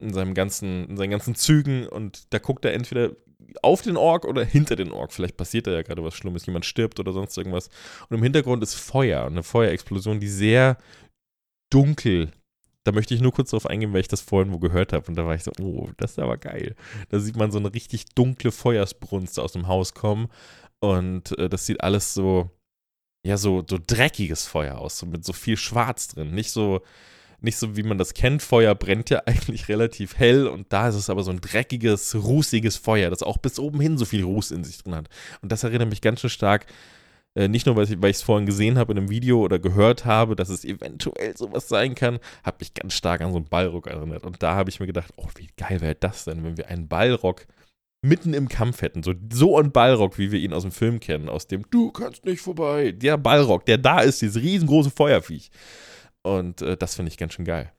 [0.00, 3.12] in seinem ganzen, in seinen ganzen Zügen und da guckt er entweder
[3.60, 5.12] auf den Ork oder hinter den Ork.
[5.12, 7.68] Vielleicht passiert da ja gerade was Schlimmes, jemand stirbt oder sonst irgendwas.
[8.08, 10.78] Und im Hintergrund ist Feuer, eine Feuerexplosion, die sehr
[11.72, 12.30] dunkel.
[12.84, 15.06] Da möchte ich nur kurz darauf eingehen, weil ich das vorhin wo gehört habe.
[15.06, 16.74] Und da war ich so, oh, das ist aber geil.
[17.10, 20.28] Da sieht man so eine richtig dunkle Feuersbrunst aus dem Haus kommen.
[20.80, 22.50] Und äh, das sieht alles so,
[23.24, 26.34] ja, so, so dreckiges Feuer aus, so mit so viel Schwarz drin.
[26.34, 26.82] Nicht so,
[27.40, 28.42] nicht so, wie man das kennt.
[28.42, 32.76] Feuer brennt ja eigentlich relativ hell und da ist es aber so ein dreckiges, rußiges
[32.76, 35.08] Feuer, das auch bis oben hin so viel Ruß in sich drin hat.
[35.40, 36.66] Und das erinnert mich ganz schön stark
[37.34, 40.36] äh, nicht nur, weil ich es vorhin gesehen habe in einem Video oder gehört habe,
[40.36, 44.24] dass es eventuell sowas sein kann, hat mich ganz stark an so einen Ballrock erinnert.
[44.24, 46.88] Und da habe ich mir gedacht, oh, wie geil wäre das denn, wenn wir einen
[46.88, 47.46] Ballrock
[48.04, 49.02] mitten im Kampf hätten.
[49.02, 52.24] So, so ein Ballrock, wie wir ihn aus dem Film kennen, aus dem Du kannst
[52.24, 52.92] nicht vorbei.
[52.92, 55.50] Der Ballrock, der da ist, dieses riesengroße Feuerviech.
[56.22, 57.72] Und äh, das finde ich ganz schön geil.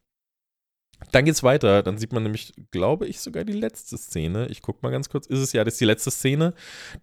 [1.12, 1.84] Dann geht's weiter.
[1.84, 4.48] Dann sieht man nämlich, glaube ich, sogar die letzte Szene.
[4.48, 5.28] Ich gucke mal ganz kurz.
[5.28, 6.54] Ist es ja, das ist die letzte Szene.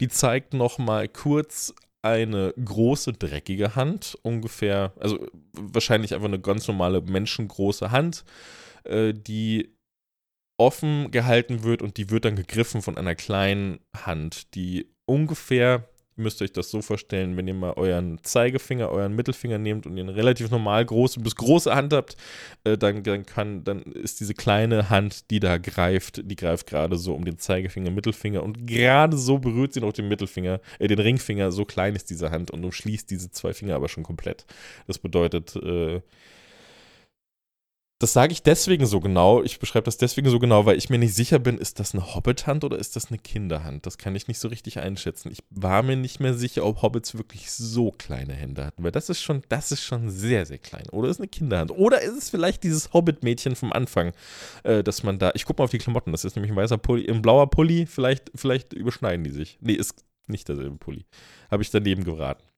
[0.00, 4.18] Die zeigt noch mal kurz eine große, dreckige Hand.
[4.22, 8.24] Ungefähr, also wahrscheinlich einfach eine ganz normale menschengroße Hand,
[8.84, 9.76] äh, die
[10.58, 15.89] offen gehalten wird und die wird dann gegriffen von einer kleinen Hand, die ungefähr
[16.20, 19.96] müsst ihr euch das so vorstellen, wenn ihr mal euren Zeigefinger, euren Mittelfinger nehmt und
[19.96, 22.16] ihr eine relativ normal große bis große Hand habt,
[22.64, 26.96] äh, dann, dann, kann, dann ist diese kleine Hand, die da greift, die greift gerade
[26.96, 30.98] so um den Zeigefinger, Mittelfinger und gerade so berührt sie noch den Mittelfinger, äh, den
[30.98, 34.46] Ringfinger, so klein ist diese Hand und umschließt diese zwei Finger aber schon komplett.
[34.86, 36.00] Das bedeutet, äh,
[38.00, 40.98] das sage ich deswegen so genau, ich beschreibe das deswegen so genau, weil ich mir
[40.98, 43.84] nicht sicher bin, ist das eine Hobbit-Hand oder ist das eine Kinderhand?
[43.84, 45.30] Das kann ich nicht so richtig einschätzen.
[45.30, 49.10] Ich war mir nicht mehr sicher, ob Hobbits wirklich so kleine Hände hatten, weil das
[49.10, 50.88] ist schon, das ist schon sehr, sehr klein.
[50.92, 51.72] Oder ist eine Kinderhand?
[51.72, 54.12] Oder ist es vielleicht dieses Hobbit-Mädchen vom Anfang,
[54.62, 56.78] äh, dass man da, ich gucke mal auf die Klamotten, das ist nämlich ein weißer
[56.78, 59.58] Pulli, ein blauer Pulli, vielleicht, vielleicht überschneiden die sich.
[59.60, 61.04] Nee, ist nicht derselbe Pulli.
[61.50, 62.49] Habe ich daneben geraten.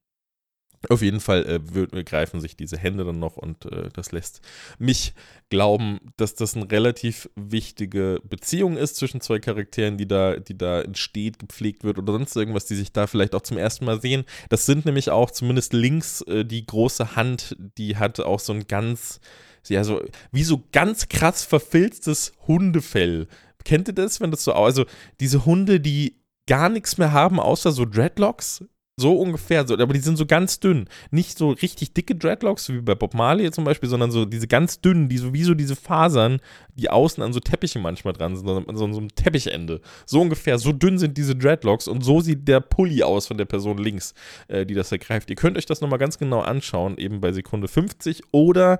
[0.89, 4.41] Auf jeden Fall äh, greifen sich diese Hände dann noch und äh, das lässt
[4.79, 5.13] mich
[5.49, 10.81] glauben, dass das eine relativ wichtige Beziehung ist zwischen zwei Charakteren, die da, die da
[10.81, 14.25] entsteht, gepflegt wird oder sonst irgendwas, die sich da vielleicht auch zum ersten Mal sehen.
[14.49, 18.67] Das sind nämlich auch zumindest links äh, die große Hand, die hat auch so ein
[18.67, 19.21] ganz,
[19.67, 23.27] ja, so wie so ganz krass verfilztes Hundefell.
[23.63, 24.85] Kennt ihr das, wenn das so, also
[25.21, 29.99] diese Hunde, die gar nichts mehr haben, außer so Dreadlocks, so ungefähr, so, aber die
[29.99, 30.87] sind so ganz dünn.
[31.09, 34.81] Nicht so richtig dicke Dreadlocks, wie bei Bob Marley zum Beispiel, sondern so diese ganz
[34.81, 36.39] dünnen, die so wie so diese Fasern,
[36.75, 39.81] die außen an so Teppiche manchmal dran sind, so, so einem Teppichende.
[40.05, 43.45] So ungefähr, so dünn sind diese Dreadlocks und so sieht der Pulli aus von der
[43.45, 44.13] Person links,
[44.47, 45.31] äh, die das ergreift.
[45.31, 48.77] Ihr könnt euch das nochmal ganz genau anschauen, eben bei Sekunde 50 oder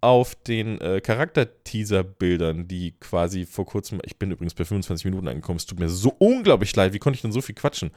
[0.00, 5.58] auf den äh, Charakter-Teaser-Bildern, die quasi vor kurzem, ich bin übrigens bei 25 Minuten angekommen,
[5.58, 7.92] es tut mir so unglaublich leid, wie konnte ich denn so viel quatschen?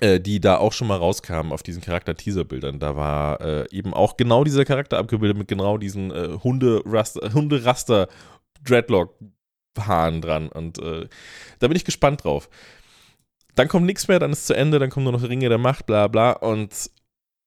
[0.00, 2.78] Äh, die da auch schon mal rauskamen auf diesen Charakter-Teaser-Bildern.
[2.78, 7.62] Da war äh, eben auch genau dieser Charakter abgebildet mit genau diesen äh, Hunde-Raster, Hunde
[8.62, 10.48] Dreadlock-Haaren dran.
[10.48, 11.08] Und äh,
[11.60, 12.50] da bin ich gespannt drauf.
[13.54, 15.86] Dann kommt nichts mehr, dann ist zu Ende, dann kommen nur noch Ringe der Macht,
[15.86, 16.32] bla bla.
[16.32, 16.90] Und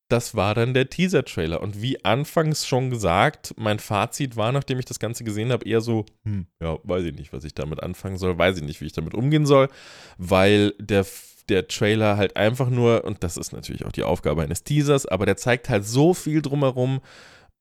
[0.07, 1.61] das war dann der Teaser-Trailer.
[1.61, 5.81] Und wie anfangs schon gesagt, mein Fazit war, nachdem ich das Ganze gesehen habe, eher
[5.81, 8.87] so, hm, ja, weiß ich nicht, was ich damit anfangen soll, weiß ich nicht, wie
[8.87, 9.69] ich damit umgehen soll,
[10.17, 11.05] weil der
[11.49, 15.25] der Trailer halt einfach nur, und das ist natürlich auch die Aufgabe eines Teasers, aber
[15.25, 17.01] der zeigt halt so viel drumherum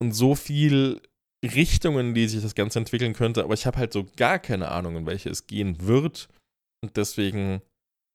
[0.02, 1.00] und so viel
[1.44, 4.96] Richtungen, die sich das Ganze entwickeln könnte, aber ich habe halt so gar keine Ahnung,
[4.96, 6.28] in welche es gehen wird.
[6.82, 7.62] Und deswegen,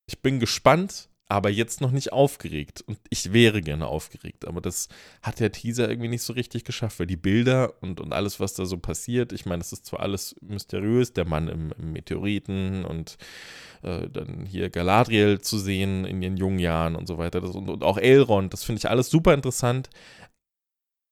[0.10, 2.84] ich bin gespannt, aber jetzt noch nicht aufgeregt.
[2.86, 4.88] Und ich wäre gerne aufgeregt, aber das
[5.22, 8.54] hat der Teaser irgendwie nicht so richtig geschafft, weil die Bilder und, und alles, was
[8.54, 12.86] da so passiert, ich meine, es ist zwar alles mysteriös, der Mann im, im Meteoriten
[12.86, 13.18] und
[13.82, 17.70] äh, dann hier Galadriel zu sehen in ihren jungen Jahren und so weiter das, und,
[17.70, 19.90] und auch Elrond, das finde ich alles super interessant.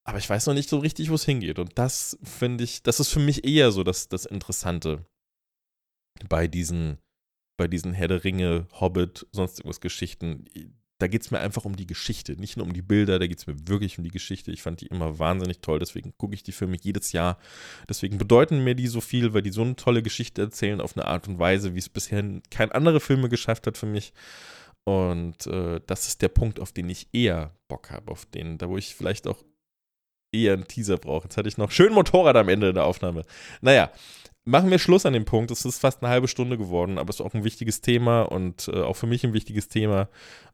[0.04, 1.60] Aber ich weiß noch nicht so richtig, wo es hingeht.
[1.60, 5.06] Und das finde ich, das ist für mich eher so das, das Interessante
[6.28, 6.98] bei diesen
[7.62, 10.46] bei diesen Herr der Ringe, Hobbit, sonst irgendwas Geschichten,
[10.98, 13.38] da geht es mir einfach um die Geschichte, nicht nur um die Bilder, da geht
[13.38, 14.52] es mir wirklich um die Geschichte.
[14.52, 17.38] Ich fand die immer wahnsinnig toll, deswegen gucke ich die Filme jedes Jahr.
[17.88, 21.06] Deswegen bedeuten mir die so viel, weil die so eine tolle Geschichte erzählen auf eine
[21.06, 24.12] Art und Weise, wie es bisher kein andere Filme geschafft hat für mich.
[24.84, 28.70] Und äh, das ist der Punkt, auf den ich eher Bock habe, auf den, da
[28.70, 29.38] wo ich vielleicht auch
[30.34, 31.26] eher einen Teaser brauche.
[31.26, 33.22] Jetzt hatte ich noch schön Motorrad am Ende der Aufnahme.
[33.62, 33.92] Naja,
[34.46, 35.52] machen wir Schluss an dem Punkt.
[35.52, 38.68] Es ist fast eine halbe Stunde geworden, aber es ist auch ein wichtiges Thema und
[38.68, 40.10] äh, auch für mich ein wichtiges Thema.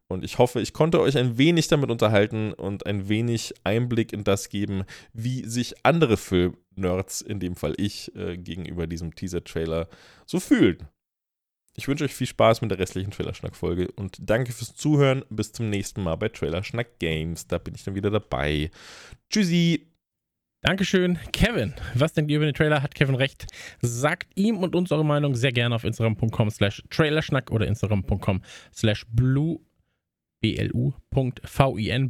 [0.09, 4.23] Und ich hoffe, ich konnte euch ein wenig damit unterhalten und ein wenig Einblick in
[4.23, 9.89] das geben, wie sich andere Film-Nerds, in dem Fall ich, äh, gegenüber diesem Teaser-Trailer
[10.25, 10.87] so fühlen.
[11.75, 15.23] Ich wünsche euch viel Spaß mit der restlichen Trailerschnack-Folge und danke fürs Zuhören.
[15.29, 17.47] Bis zum nächsten Mal bei Trailerschnack Games.
[17.47, 18.71] Da bin ich dann wieder dabei.
[19.29, 19.96] Tschüssi!
[20.61, 21.75] Dankeschön, Kevin.
[21.93, 22.81] Was denkt ihr über den Trailer?
[22.81, 23.45] Hat Kevin recht?
[23.81, 28.41] Sagt ihm und uns eure Meinung sehr gerne auf instagram.com slash trailerschnack oder instagram.com
[28.73, 29.59] slash blue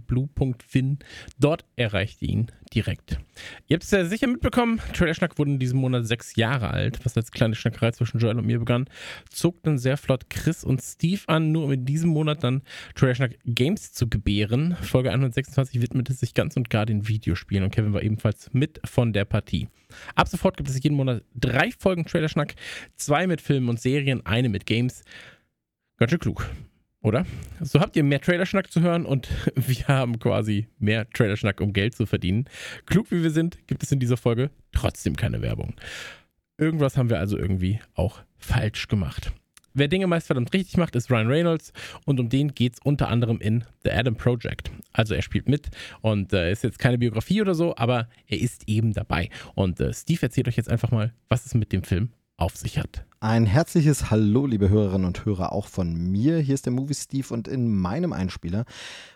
[0.07, 0.99] blu.vin.
[1.39, 3.19] Dort erreicht ihr ihn direkt.
[3.67, 6.99] Ihr habt es ja sicher mitbekommen, Trailer Schnack wurde in diesem Monat sechs Jahre alt,
[7.05, 8.89] was als kleine Schnackerei zwischen Joel und mir begann.
[9.29, 12.61] Zog dann sehr flott Chris und Steve an, nur um in diesem Monat dann
[12.95, 14.75] Trailer Schnack Games zu gebären.
[14.81, 19.13] Folge 126 widmete sich ganz und gar den Videospielen und Kevin war ebenfalls mit von
[19.13, 19.69] der Partie.
[20.15, 22.55] Ab sofort gibt es jeden Monat drei Folgen Trailer Schnack,
[22.95, 25.03] zwei mit Filmen und Serien, eine mit Games.
[25.97, 26.49] Ganz schön klug.
[27.07, 27.25] Oder?
[27.61, 31.95] So habt ihr mehr Trailerschnack zu hören und wir haben quasi mehr Trailerschnack, um Geld
[31.95, 32.45] zu verdienen.
[32.85, 35.73] Klug wie wir sind, gibt es in dieser Folge trotzdem keine Werbung.
[36.57, 39.31] Irgendwas haben wir also irgendwie auch falsch gemacht.
[39.73, 41.71] Wer Dinge meist verdammt richtig macht, ist Ryan Reynolds
[42.03, 44.69] und um den geht es unter anderem in The Adam Project.
[44.91, 45.69] Also er spielt mit
[46.01, 49.29] und äh, ist jetzt keine Biografie oder so, aber er ist eben dabei.
[49.55, 52.77] Und äh, Steve erzählt euch jetzt einfach mal, was es mit dem Film auf sich
[52.77, 53.03] hat.
[53.19, 56.37] Ein herzliches Hallo, liebe Hörerinnen und Hörer, auch von mir.
[56.37, 58.65] Hier ist der Movie Steve und in meinem Einspieler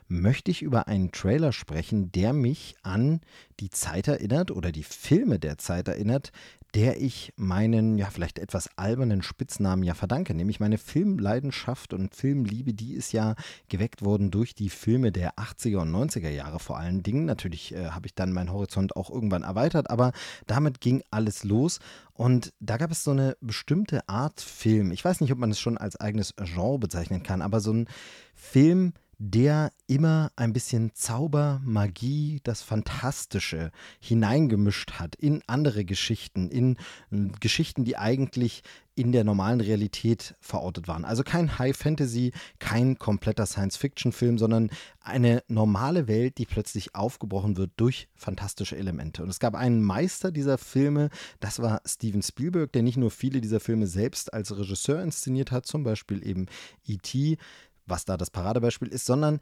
[0.07, 3.21] möchte ich über einen Trailer sprechen, der mich an
[3.59, 6.31] die Zeit erinnert oder die Filme der Zeit erinnert,
[6.75, 12.73] der ich meinen, ja, vielleicht etwas albernen Spitznamen ja verdanke, nämlich meine Filmleidenschaft und Filmliebe,
[12.73, 13.35] die ist ja
[13.67, 17.25] geweckt worden durch die Filme der 80er und 90er Jahre vor allen Dingen.
[17.25, 20.13] Natürlich äh, habe ich dann meinen Horizont auch irgendwann erweitert, aber
[20.47, 21.79] damit ging alles los
[22.13, 24.91] und da gab es so eine bestimmte Art Film.
[24.91, 27.87] Ich weiß nicht, ob man es schon als eigenes Genre bezeichnen kann, aber so ein
[28.33, 36.77] Film, der immer ein bisschen Zauber, Magie, das Fantastische hineingemischt hat in andere Geschichten, in
[37.11, 38.63] äh, Geschichten, die eigentlich
[38.95, 41.05] in der normalen Realität verortet waren.
[41.05, 47.71] Also kein High Fantasy, kein kompletter Science-Fiction-Film, sondern eine normale Welt, die plötzlich aufgebrochen wird
[47.77, 49.21] durch fantastische Elemente.
[49.21, 53.39] Und es gab einen Meister dieser Filme, das war Steven Spielberg, der nicht nur viele
[53.39, 56.47] dieser Filme selbst als Regisseur inszeniert hat, zum Beispiel eben
[56.87, 57.37] E.T.,
[57.85, 59.39] was da das Paradebeispiel ist, sondern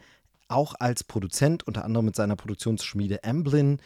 [0.48, 3.80] auch als Produzent, unter anderem mit seiner Produktionsschmiede Amblin.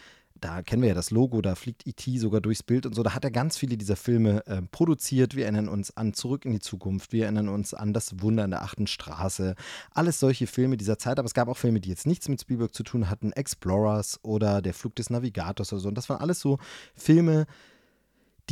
[0.43, 2.17] Da kennen wir ja das Logo, da fliegt E.T.
[2.17, 3.03] sogar durchs Bild und so.
[3.03, 5.35] Da hat er ganz viele dieser Filme äh, produziert.
[5.35, 8.51] Wir erinnern uns an Zurück in die Zukunft, wir erinnern uns an Das Wunder in
[8.51, 9.55] der achten Straße.
[9.91, 12.73] Alles solche Filme dieser Zeit, aber es gab auch Filme, die jetzt nichts mit Spielberg
[12.73, 13.31] zu tun hatten.
[13.31, 15.87] Explorers oder Der Flug des Navigators oder so.
[15.87, 16.57] Und das waren alles so
[16.93, 17.45] Filme,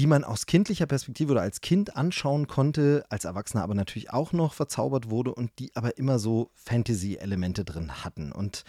[0.01, 4.33] die man aus kindlicher Perspektive oder als Kind anschauen konnte, als Erwachsener aber natürlich auch
[4.33, 8.31] noch verzaubert wurde und die aber immer so Fantasy-Elemente drin hatten.
[8.31, 8.63] Und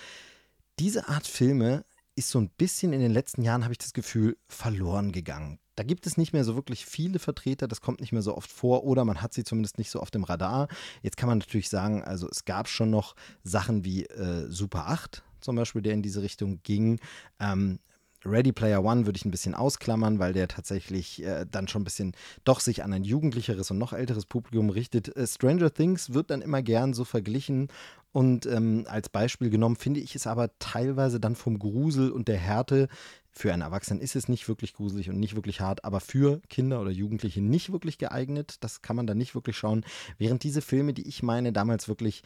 [0.79, 4.37] diese Art Filme ist so ein bisschen in den letzten Jahren, habe ich das Gefühl,
[4.47, 5.59] verloren gegangen.
[5.75, 8.53] Da gibt es nicht mehr so wirklich viele Vertreter, das kommt nicht mehr so oft
[8.53, 10.69] vor oder man hat sie zumindest nicht so auf dem Radar.
[11.01, 15.23] Jetzt kann man natürlich sagen, also es gab schon noch Sachen wie äh, Super 8
[15.41, 17.01] zum Beispiel, der in diese Richtung ging.
[17.41, 17.79] Ähm,
[18.25, 21.85] Ready Player One würde ich ein bisschen ausklammern, weil der tatsächlich äh, dann schon ein
[21.85, 22.13] bisschen
[22.45, 25.17] doch sich an ein jugendlicheres und noch älteres Publikum richtet.
[25.17, 27.69] Äh, Stranger Things wird dann immer gern so verglichen
[28.13, 32.37] und ähm, als Beispiel genommen, finde ich es aber teilweise dann vom Grusel und der
[32.37, 32.89] Härte.
[33.35, 36.83] Für einen Erwachsenen ist es nicht wirklich gruselig und nicht wirklich hart, aber für Kinder
[36.83, 38.57] oder Jugendliche nicht wirklich geeignet.
[38.61, 39.87] Das kann man dann nicht wirklich schauen.
[40.19, 42.23] Während diese Filme, die ich meine, damals wirklich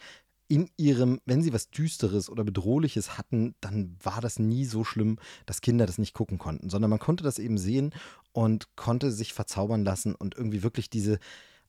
[0.47, 5.17] in ihrem, wenn sie was Düsteres oder Bedrohliches hatten, dann war das nie so schlimm,
[5.45, 7.93] dass Kinder das nicht gucken konnten, sondern man konnte das eben sehen
[8.31, 11.19] und konnte sich verzaubern lassen und irgendwie wirklich diese,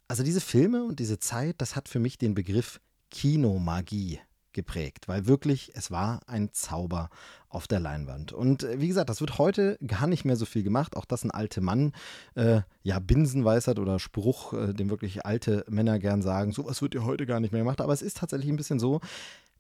[0.07, 4.21] also diese Filme und diese Zeit, das hat für mich den Begriff Kinomagie
[4.53, 7.11] geprägt, weil wirklich es war ein Zauber
[7.49, 8.33] auf der Leinwand.
[8.33, 10.97] Und äh, wie gesagt, das wird heute gar nicht mehr so viel gemacht.
[10.97, 11.93] Auch das ein alter Mann,
[12.35, 17.05] äh, ja, Binsenweisheit oder Spruch, äh, den wirklich alte Männer gern sagen, sowas wird ja
[17.05, 17.81] heute gar nicht mehr gemacht.
[17.81, 19.01] Aber es ist tatsächlich ein bisschen so,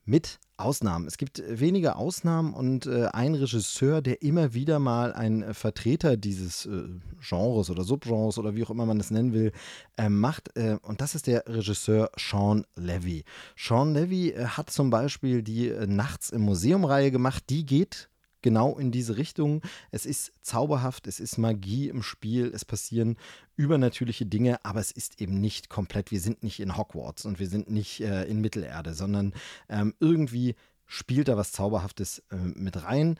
[0.08, 1.06] mit Ausnahmen.
[1.06, 6.16] Es gibt wenige Ausnahmen und äh, ein Regisseur, der immer wieder mal ein äh, Vertreter
[6.16, 6.84] dieses äh,
[7.20, 9.52] Genres oder Subgenres oder wie auch immer man es nennen will,
[9.96, 10.56] äh, macht.
[10.56, 13.24] Äh, und das ist der Regisseur Sean Levy.
[13.56, 17.44] Sean Levy äh, hat zum Beispiel die Nachts im Museum-Reihe gemacht.
[17.50, 18.08] Die geht
[18.42, 19.62] genau in diese Richtung.
[19.90, 23.16] Es ist zauberhaft, es ist Magie im Spiel, es passieren
[23.56, 27.48] übernatürliche Dinge, aber es ist eben nicht komplett, wir sind nicht in Hogwarts und wir
[27.48, 29.34] sind nicht äh, in Mittelerde, sondern
[29.68, 30.54] ähm, irgendwie
[30.86, 33.18] spielt da was Zauberhaftes äh, mit rein.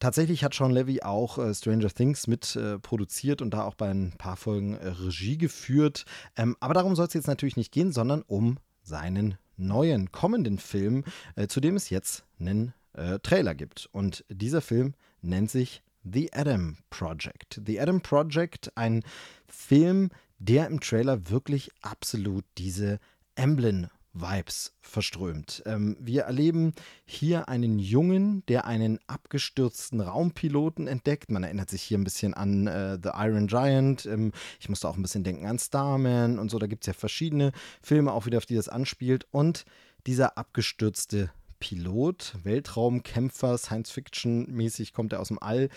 [0.00, 3.90] Tatsächlich hat Sean Levy auch äh, Stranger Things mit äh, produziert und da auch bei
[3.90, 6.04] ein paar Folgen äh, Regie geführt.
[6.36, 11.04] Ähm, aber darum soll es jetzt natürlich nicht gehen, sondern um seinen neuen kommenden Film,
[11.36, 13.88] äh, zu dem es jetzt einen äh, Trailer gibt.
[13.92, 17.60] Und dieser Film nennt sich The Adam Project.
[17.66, 19.02] The Adam Project, ein
[19.48, 22.98] Film, der im Trailer wirklich absolut diese
[23.34, 25.62] Emblem Vibes verströmt.
[25.66, 26.72] Ähm, wir erleben
[27.04, 31.30] hier einen Jungen, der einen abgestürzten Raumpiloten entdeckt.
[31.30, 34.06] Man erinnert sich hier ein bisschen an äh, The Iron Giant.
[34.06, 36.58] Ähm, ich musste auch ein bisschen denken an Starman und so.
[36.60, 37.50] Da gibt es ja verschiedene
[37.82, 39.26] Filme auch wieder, auf die das anspielt.
[39.32, 39.64] Und
[40.06, 41.30] dieser abgestürzte
[41.60, 45.68] Pilot, Weltraumkämpfer, Science-Fiction-mäßig kommt er aus dem All.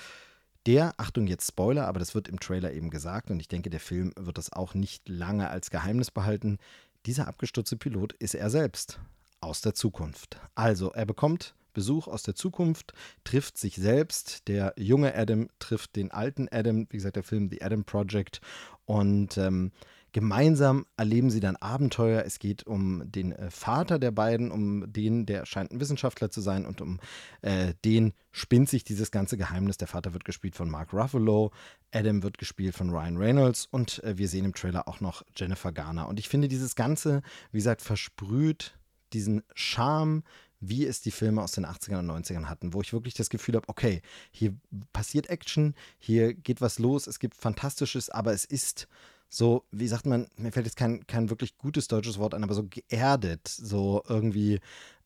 [0.66, 3.80] Der, Achtung, jetzt Spoiler, aber das wird im Trailer eben gesagt und ich denke, der
[3.80, 6.58] Film wird das auch nicht lange als Geheimnis behalten.
[7.06, 9.00] Dieser abgestürzte Pilot ist er selbst
[9.40, 10.40] aus der Zukunft.
[10.56, 14.48] Also, er bekommt Besuch aus der Zukunft, trifft sich selbst.
[14.48, 18.42] Der junge Adam trifft den alten Adam, wie gesagt, der Film The Adam Project.
[18.86, 19.72] Und ähm,
[20.14, 22.24] gemeinsam erleben sie dann Abenteuer.
[22.26, 26.42] Es geht um den äh, Vater der beiden, um den, der scheint ein Wissenschaftler zu
[26.42, 27.00] sein und um
[27.42, 29.78] äh, den spinnt sich dieses ganze Geheimnis.
[29.78, 31.52] Der Vater wird gespielt von Mark Ruffalo,
[31.92, 35.72] Adam wird gespielt von Ryan Reynolds und äh, wir sehen im Trailer auch noch Jennifer
[35.72, 36.08] Garner.
[36.08, 38.78] Und ich finde dieses Ganze, wie gesagt, versprüht
[39.14, 40.24] diesen Charme,
[40.60, 43.56] wie es die Filme aus den 80ern und 90ern hatten, wo ich wirklich das Gefühl
[43.56, 44.02] habe, okay,
[44.32, 44.56] hier
[44.92, 48.88] passiert Action, hier geht was los, es gibt Fantastisches, aber es ist
[49.30, 52.54] so, wie sagt man, mir fällt jetzt kein, kein wirklich gutes deutsches Wort ein, aber
[52.54, 54.60] so geerdet, so irgendwie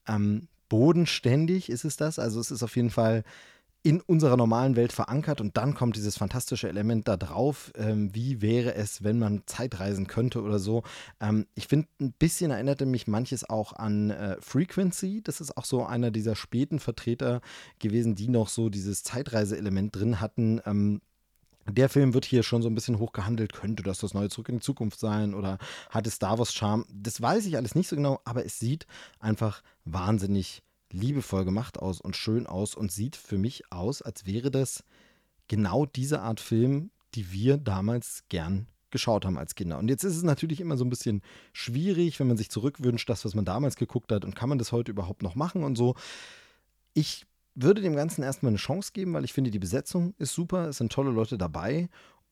[0.08, 2.20] ähm, bodenständig ist es das.
[2.20, 3.24] Also es ist auf jeden Fall
[3.84, 7.72] in unserer normalen Welt verankert und dann kommt dieses fantastische Element da drauf.
[7.76, 10.84] Ähm, wie wäre es, wenn man Zeitreisen könnte oder so?
[11.20, 15.22] Ähm, ich finde, ein bisschen erinnerte mich manches auch an äh, Frequency.
[15.24, 17.42] Das ist auch so einer dieser späten Vertreter
[17.80, 20.62] gewesen, die noch so dieses Zeitreise-Element drin hatten.
[20.66, 21.02] Ähm,
[21.68, 23.54] der Film wird hier schon so ein bisschen hochgehandelt.
[23.54, 25.58] Könnte das das neue Zurück in die Zukunft sein oder
[25.90, 26.86] hat es Star Wars Charme?
[26.92, 28.88] Das weiß ich alles nicht so genau, aber es sieht
[29.20, 34.52] einfach wahnsinnig liebevoll gemacht aus und schön aus und sieht für mich aus, als wäre
[34.52, 34.84] das
[35.48, 39.80] genau diese Art Film, die wir damals gern geschaut haben als Kinder.
[39.80, 41.22] Und jetzt ist es natürlich immer so ein bisschen
[41.54, 44.72] schwierig, wenn man sich zurückwünscht, das, was man damals geguckt hat, und kann man das
[44.72, 45.96] heute überhaupt noch machen und so.
[46.94, 47.26] Ich
[47.56, 50.78] würde dem Ganzen erstmal eine Chance geben, weil ich finde, die Besetzung ist super, es
[50.78, 51.90] sind tolle Leute dabei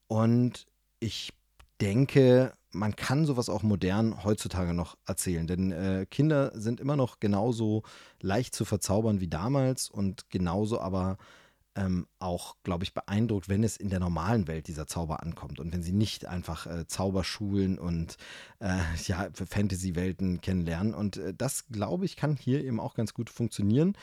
[0.07, 0.65] und
[0.99, 1.33] ich
[1.81, 7.19] denke, man kann sowas auch modern heutzutage noch erzählen, denn äh, Kinder sind immer noch
[7.19, 7.83] genauso
[8.21, 11.17] leicht zu verzaubern wie damals und genauso aber
[11.75, 15.71] ähm, auch, glaube ich, beeindruckt, wenn es in der normalen Welt dieser Zauber ankommt und
[15.71, 18.17] wenn sie nicht einfach äh, Zauberschulen und
[18.59, 20.93] äh, ja, Fantasy-Welten kennenlernen.
[20.93, 23.95] Und äh, das, glaube ich, kann hier eben auch ganz gut funktionieren.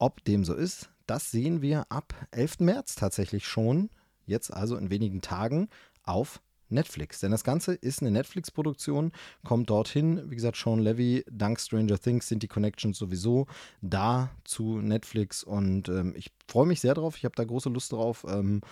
[0.00, 2.60] Ob dem so ist, das sehen wir ab 11.
[2.60, 3.90] März tatsächlich schon,
[4.24, 5.68] jetzt also in wenigen Tagen,
[6.04, 6.40] auf
[6.70, 7.20] Netflix.
[7.20, 9.12] Denn das Ganze ist eine Netflix-Produktion,
[9.44, 10.30] kommt dorthin.
[10.30, 13.46] Wie gesagt, Sean Levy, dank Stranger Things sind die Connections sowieso
[13.82, 17.18] da zu Netflix und ähm, ich freue mich sehr drauf.
[17.18, 18.24] Ich habe da große Lust drauf.
[18.26, 18.62] Ähm,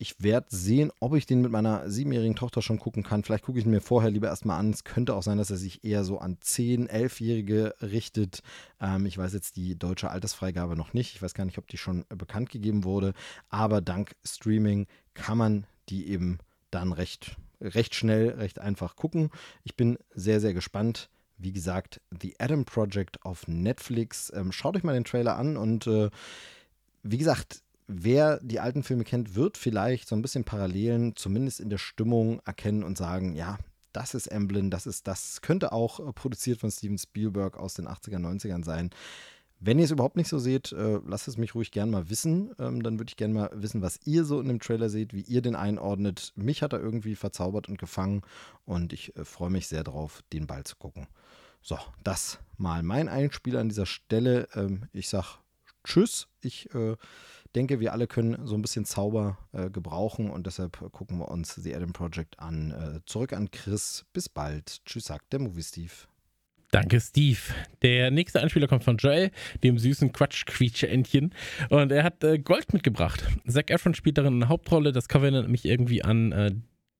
[0.00, 3.22] ich werde sehen, ob ich den mit meiner siebenjährigen Tochter schon gucken kann.
[3.22, 4.70] Vielleicht gucke ich ihn mir vorher lieber erstmal an.
[4.70, 8.42] Es könnte auch sein, dass er sich eher so an 10-, 11-Jährige richtet.
[8.80, 11.14] Ähm, ich weiß jetzt die deutsche Altersfreigabe noch nicht.
[11.14, 13.12] Ich weiß gar nicht, ob die schon bekannt gegeben wurde.
[13.50, 16.38] Aber dank Streaming kann man die eben
[16.70, 19.28] dann recht, recht schnell, recht einfach gucken.
[19.64, 21.10] Ich bin sehr, sehr gespannt.
[21.36, 24.32] Wie gesagt, The Adam Project auf Netflix.
[24.34, 26.08] Ähm, schaut euch mal den Trailer an und äh,
[27.02, 31.70] wie gesagt, wer die alten Filme kennt, wird vielleicht so ein bisschen Parallelen, zumindest in
[31.70, 33.58] der Stimmung, erkennen und sagen, ja,
[33.92, 37.88] das ist Emblem, das ist, das könnte auch äh, produziert von Steven Spielberg aus den
[37.88, 38.90] 80er, 90ern sein.
[39.58, 42.52] Wenn ihr es überhaupt nicht so seht, äh, lasst es mich ruhig gerne mal wissen.
[42.58, 45.20] Ähm, dann würde ich gerne mal wissen, was ihr so in dem Trailer seht, wie
[45.22, 46.32] ihr den einordnet.
[46.34, 48.22] Mich hat er irgendwie verzaubert und gefangen
[48.64, 51.08] und ich äh, freue mich sehr drauf, den Ball zu gucken.
[51.60, 54.48] So, das mal mein Einspiel an dieser Stelle.
[54.54, 55.26] Ähm, ich sage
[55.84, 56.28] Tschüss.
[56.40, 56.96] Ich äh,
[57.52, 61.54] denke, wir alle können so ein bisschen Zauber äh, gebrauchen und deshalb gucken wir uns
[61.54, 62.70] The Adam Project an.
[62.70, 64.04] Äh, zurück an Chris.
[64.12, 64.84] Bis bald.
[64.84, 65.92] Tschüss, sagt der Movie Steve.
[66.70, 67.38] Danke, Steve.
[67.82, 69.32] Der nächste Einspieler kommt von Joel,
[69.64, 71.34] dem süßen Quatsch-Quietsche-Entchen.
[71.68, 73.26] Und er hat äh, Gold mitgebracht.
[73.46, 74.92] Zac Efron spielt darin eine Hauptrolle.
[74.92, 76.52] Das Cover erinnert mich irgendwie an äh,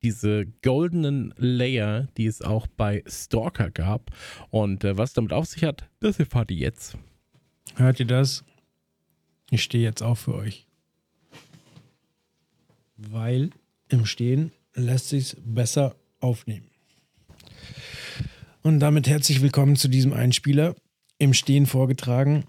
[0.02, 4.10] diese goldenen Layer, die es auch bei Stalker gab.
[4.50, 6.96] Und äh, was damit auf sich hat, das erfahrt ihr jetzt.
[7.76, 8.44] Hört ihr das?
[9.50, 10.66] Ich stehe jetzt auch für euch.
[12.96, 13.50] Weil
[13.88, 16.70] im Stehen lässt sich besser aufnehmen.
[18.62, 20.76] Und damit herzlich willkommen zu diesem Einspieler.
[21.18, 22.44] Im Stehen vorgetragen.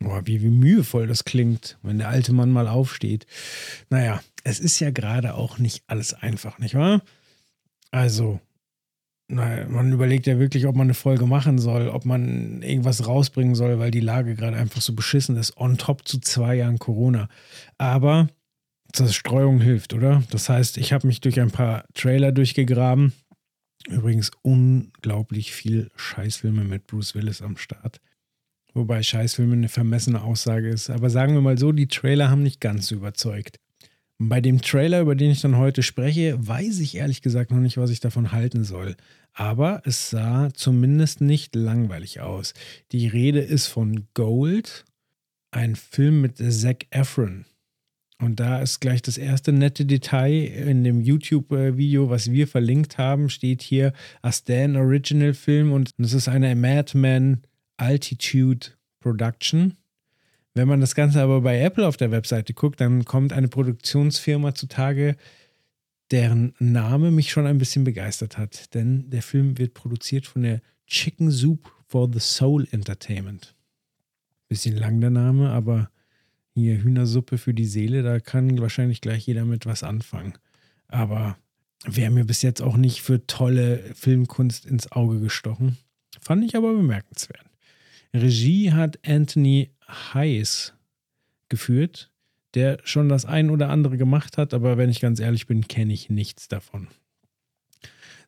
[0.00, 3.26] Boah, wie, wie mühevoll das klingt, wenn der alte Mann mal aufsteht.
[3.88, 7.02] Naja, es ist ja gerade auch nicht alles einfach, nicht wahr?
[7.92, 8.40] Also,
[9.28, 13.78] man überlegt ja wirklich, ob man eine Folge machen soll, ob man irgendwas rausbringen soll,
[13.78, 17.28] weil die Lage gerade einfach so beschissen ist, on top zu zwei Jahren Corona.
[17.76, 18.28] Aber
[18.92, 20.22] Zerstreuung hilft, oder?
[20.30, 23.12] Das heißt, ich habe mich durch ein paar Trailer durchgegraben
[23.88, 28.00] Übrigens unglaublich viel Scheißfilme mit Bruce Willis am Start.
[28.74, 30.90] Wobei Scheißfilme eine vermessene Aussage ist.
[30.90, 33.58] Aber sagen wir mal so, die Trailer haben nicht ganz überzeugt.
[34.18, 37.76] Bei dem Trailer, über den ich dann heute spreche, weiß ich ehrlich gesagt noch nicht,
[37.76, 38.96] was ich davon halten soll.
[39.34, 42.54] Aber es sah zumindest nicht langweilig aus.
[42.92, 44.86] Die Rede ist von Gold,
[45.50, 47.44] ein Film mit Zac Efron.
[48.18, 53.28] Und da ist gleich das erste nette Detail in dem YouTube-Video, was wir verlinkt haben,
[53.28, 53.92] steht hier
[54.22, 57.42] A Stan Original Film und es ist eine Madman
[57.76, 58.68] Altitude
[59.00, 59.76] Production.
[60.56, 64.54] Wenn man das Ganze aber bei Apple auf der Webseite guckt, dann kommt eine Produktionsfirma
[64.54, 65.18] zutage,
[66.10, 70.62] deren Name mich schon ein bisschen begeistert hat, denn der Film wird produziert von der
[70.86, 73.54] Chicken Soup for the Soul Entertainment.
[74.48, 75.90] Bisschen lang der Name, aber
[76.54, 80.38] hier Hühnersuppe für die Seele, da kann wahrscheinlich gleich jeder mit was anfangen.
[80.88, 81.36] Aber
[81.84, 85.76] wäre mir bis jetzt auch nicht für tolle Filmkunst ins Auge gestochen.
[86.22, 87.44] Fand ich aber bemerkenswert.
[88.14, 90.74] Regie hat Anthony Hayes
[91.48, 92.10] geführt,
[92.54, 95.92] der schon das ein oder andere gemacht hat, aber wenn ich ganz ehrlich bin, kenne
[95.92, 96.88] ich nichts davon.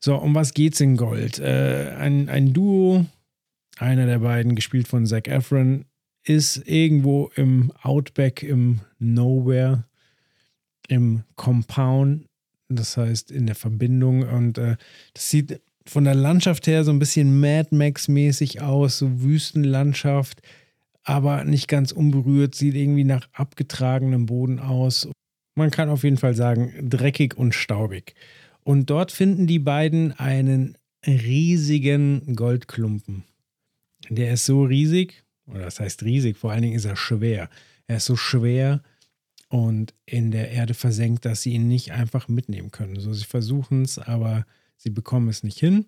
[0.00, 1.38] So, um was geht's in Gold?
[1.38, 3.06] Äh, ein, ein Duo,
[3.78, 5.86] einer der beiden, gespielt von Zach Efron,
[6.24, 9.84] ist irgendwo im Outback, im Nowhere,
[10.88, 12.26] im Compound,
[12.68, 14.22] das heißt in der Verbindung.
[14.22, 14.76] Und äh,
[15.14, 20.42] das sieht von der Landschaft her so ein bisschen Mad Max-mäßig aus, so Wüstenlandschaft,
[21.08, 25.08] aber nicht ganz unberührt, sieht irgendwie nach abgetragenem Boden aus.
[25.54, 28.14] Man kann auf jeden Fall sagen, dreckig und staubig.
[28.62, 33.24] Und dort finden die beiden einen riesigen Goldklumpen.
[34.10, 37.48] Der ist so riesig, oder das heißt riesig, vor allen Dingen ist er schwer.
[37.86, 38.82] Er ist so schwer
[39.48, 43.00] und in der Erde versenkt, dass sie ihn nicht einfach mitnehmen können.
[43.00, 44.44] So, sie versuchen es, aber
[44.76, 45.86] sie bekommen es nicht hin.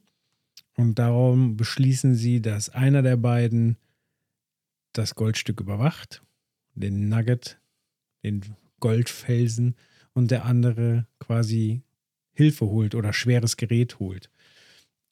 [0.77, 3.77] Und darum beschließen sie, dass einer der beiden
[4.93, 6.23] das Goldstück überwacht,
[6.75, 7.61] den Nugget,
[8.23, 9.77] den Goldfelsen,
[10.13, 11.83] und der andere quasi
[12.33, 14.31] Hilfe holt oder schweres Gerät holt.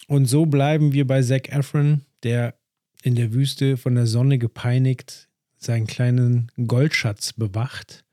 [0.06, 2.58] Und so bleiben wir bei Zac Efron, der
[3.02, 8.04] in der Wüste von der Sonne gepeinigt seinen kleinen Goldschatz bewacht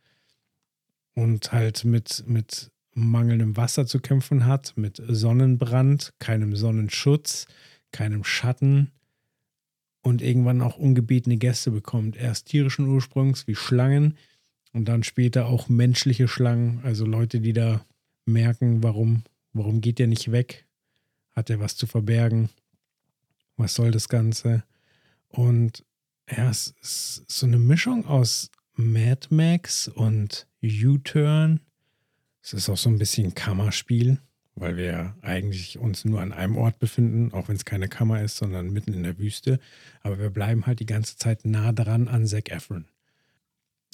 [1.13, 7.45] und halt mit, mit mangelndem Wasser zu kämpfen hat, mit Sonnenbrand, keinem Sonnenschutz,
[7.91, 8.91] keinem Schatten
[10.05, 12.15] und irgendwann auch ungebetene Gäste bekommt.
[12.15, 14.15] Erst tierischen Ursprungs wie Schlangen
[14.71, 17.83] und dann später auch menschliche Schlangen, also Leute, die da
[18.23, 20.67] merken, warum, warum geht der nicht weg?
[21.31, 22.49] Hat er was zu verbergen?
[23.57, 24.63] Was soll das Ganze?
[25.27, 25.83] Und
[26.29, 31.61] ja, es ist so eine Mischung aus Mad Max und U-Turn.
[32.43, 34.19] Es ist auch so ein bisschen Kammerspiel,
[34.55, 38.37] weil wir eigentlich uns nur an einem Ort befinden, auch wenn es keine Kammer ist,
[38.37, 39.59] sondern mitten in der Wüste.
[40.01, 42.85] Aber wir bleiben halt die ganze Zeit nah dran an Zac Efron.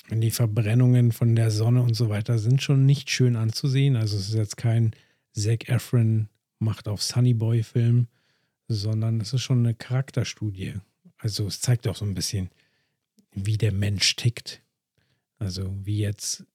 [0.10, 3.96] Und die Verbrennungen von der Sonne und so weiter sind schon nicht schön anzusehen.
[3.96, 4.92] Also es ist jetzt kein
[5.34, 8.08] Zac Efron macht auf Sunny Boy Film,
[8.68, 10.76] sondern es ist schon eine Charakterstudie.
[11.18, 12.50] Also es zeigt auch so ein bisschen,
[13.32, 14.62] wie der Mensch tickt.
[15.40, 16.46] Also wie jetzt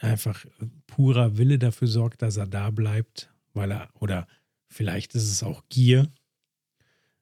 [0.00, 0.44] einfach
[0.86, 4.26] purer Wille dafür sorgt, dass er da bleibt, weil er, oder
[4.68, 6.08] vielleicht ist es auch Gier,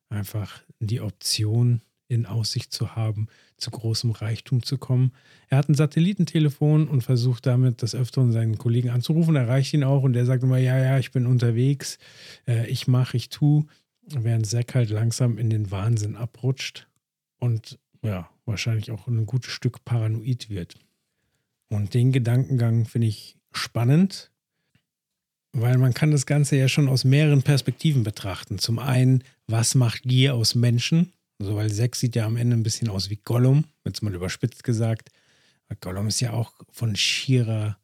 [0.09, 5.12] einfach die Option in Aussicht zu haben, zu großem Reichtum zu kommen.
[5.49, 10.03] Er hat ein Satellitentelefon und versucht damit des Öfteren seinen Kollegen anzurufen, erreicht ihn auch
[10.03, 11.99] und der sagt immer, ja, ja, ich bin unterwegs,
[12.47, 13.66] äh, ich mache, ich tue,
[14.07, 16.89] während Zack halt langsam in den Wahnsinn abrutscht
[17.39, 20.79] und ja, wahrscheinlich auch ein gutes Stück paranoid wird.
[21.68, 24.30] Und den Gedankengang finde ich spannend,
[25.52, 28.58] weil man kann das Ganze ja schon aus mehreren Perspektiven betrachten.
[28.58, 31.12] Zum einen, was macht Gier aus Menschen?
[31.38, 34.64] Also, weil Sex sieht ja am Ende ein bisschen aus wie Gollum, jetzt mal überspitzt
[34.64, 35.10] gesagt.
[35.80, 37.78] Gollum ist ja auch von schierer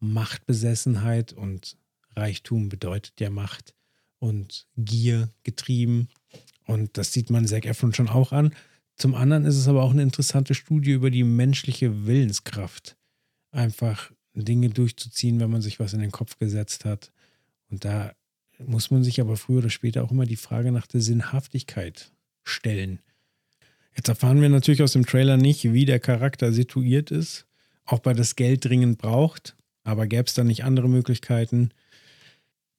[0.00, 1.76] Machtbesessenheit und
[2.16, 3.74] Reichtum bedeutet ja Macht
[4.18, 6.08] und Gier getrieben.
[6.66, 8.54] Und das sieht man Zac Efron schon auch an.
[8.96, 12.96] Zum anderen ist es aber auch eine interessante Studie über die menschliche Willenskraft.
[13.50, 17.10] Einfach Dinge durchzuziehen, wenn man sich was in den Kopf gesetzt hat.
[17.70, 18.12] Und da
[18.58, 22.12] muss man sich aber früher oder später auch immer die Frage nach der Sinnhaftigkeit
[22.44, 23.00] stellen.
[23.96, 27.46] Jetzt erfahren wir natürlich aus dem Trailer nicht, wie der Charakter situiert ist,
[27.84, 31.70] ob er das Geld dringend braucht, aber gäbe es da nicht andere Möglichkeiten?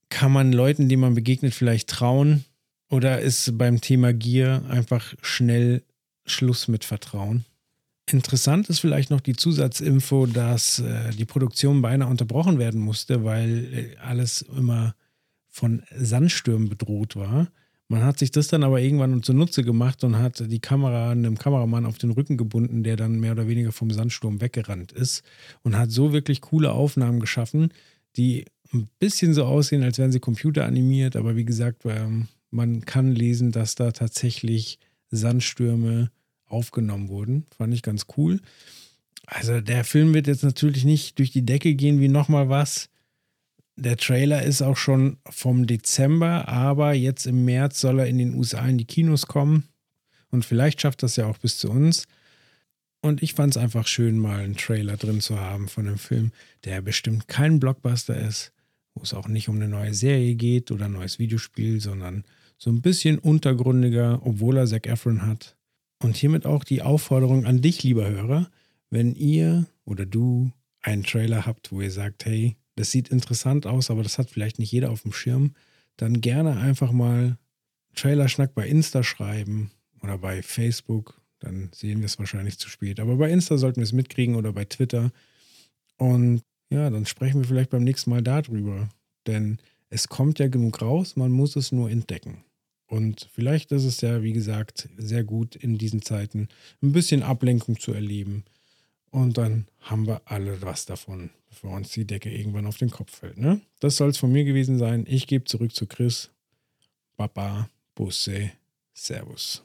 [0.10, 2.46] Kann man Leuten, denen man begegnet, vielleicht trauen?
[2.90, 5.84] Oder ist beim Thema Gier einfach schnell
[6.26, 7.46] Schluss mit Vertrauen?
[8.12, 13.74] Interessant ist vielleicht noch die Zusatzinfo, dass äh, die Produktion beinahe unterbrochen werden musste, weil
[13.74, 14.96] äh, alles immer
[15.48, 17.48] von Sandstürmen bedroht war.
[17.88, 21.88] Man hat sich das dann aber irgendwann zunutze gemacht und hat die Kamera einem Kameramann
[21.88, 25.24] auf den Rücken gebunden, der dann mehr oder weniger vom Sandsturm weggerannt ist
[25.64, 27.74] und hat so wirklich coole Aufnahmen geschaffen,
[28.16, 33.16] die ein bisschen so aussehen, als wären sie computeranimiert, aber wie gesagt, ähm, man kann
[33.16, 34.78] lesen, dass da tatsächlich
[35.10, 36.12] Sandstürme
[36.50, 37.46] aufgenommen wurden.
[37.58, 38.40] Fand ich ganz cool.
[39.26, 42.90] Also der Film wird jetzt natürlich nicht durch die Decke gehen wie nochmal was.
[43.76, 48.34] Der Trailer ist auch schon vom Dezember, aber jetzt im März soll er in den
[48.34, 49.70] USA in die Kinos kommen.
[50.32, 52.06] Und vielleicht schafft das ja auch bis zu uns.
[53.02, 56.32] Und ich fand es einfach schön, mal einen Trailer drin zu haben von einem Film,
[56.66, 58.52] der bestimmt kein Blockbuster ist,
[58.94, 62.26] wo es auch nicht um eine neue Serie geht oder ein neues Videospiel, sondern
[62.58, 65.56] so ein bisschen untergründiger, obwohl er Zac Efron hat.
[66.02, 68.50] Und hiermit auch die Aufforderung an dich, lieber Hörer,
[68.90, 73.92] wenn ihr oder du einen Trailer habt, wo ihr sagt, hey, das sieht interessant aus,
[73.92, 75.54] aber das hat vielleicht nicht jeder auf dem Schirm,
[75.98, 77.38] dann gerne einfach mal
[77.96, 79.72] Trailerschnack bei Insta schreiben
[80.02, 81.20] oder bei Facebook.
[81.40, 83.00] Dann sehen wir es wahrscheinlich zu spät.
[83.00, 85.12] Aber bei Insta sollten wir es mitkriegen oder bei Twitter.
[85.98, 88.90] Und ja, dann sprechen wir vielleicht beim nächsten Mal darüber.
[89.28, 89.58] Denn
[89.90, 92.44] es kommt ja genug raus, man muss es nur entdecken.
[92.90, 96.50] Und vielleicht ist es ja, wie gesagt, sehr gut in diesen Zeiten
[96.82, 98.44] ein bisschen Ablenkung zu erleben.
[99.12, 103.16] Und dann haben wir alle was davon, bevor uns die Decke irgendwann auf den Kopf
[103.16, 103.38] fällt.
[103.38, 103.62] Ne?
[103.80, 105.06] Das soll es von mir gewesen sein.
[105.08, 106.32] Ich gebe zurück zu Chris.
[107.16, 108.52] Baba, Busse,
[108.94, 109.64] Servus.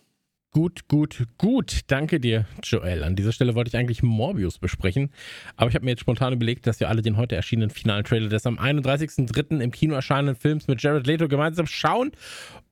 [0.54, 1.80] Gut, gut, gut.
[1.88, 3.02] Danke dir, Joel.
[3.02, 5.10] An dieser Stelle wollte ich eigentlich Morbius besprechen,
[5.56, 8.28] aber ich habe mir jetzt spontan überlegt, dass wir alle den heute erschienenen finalen Trailer
[8.28, 9.58] des am 31.03.
[9.58, 12.12] im Kino erscheinenden Films mit Jared Leto gemeinsam schauen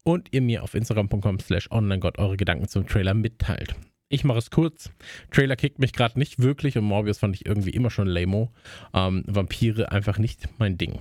[0.05, 3.75] und ihr mir auf instagram.com slash onlinegott eure Gedanken zum Trailer mitteilt.
[4.09, 4.93] Ich mache es kurz.
[5.33, 8.53] Trailer kickt mich gerade nicht wirklich und Morbius fand ich irgendwie immer schon lamo.
[8.95, 11.01] Ähm, Vampire einfach nicht mein Ding.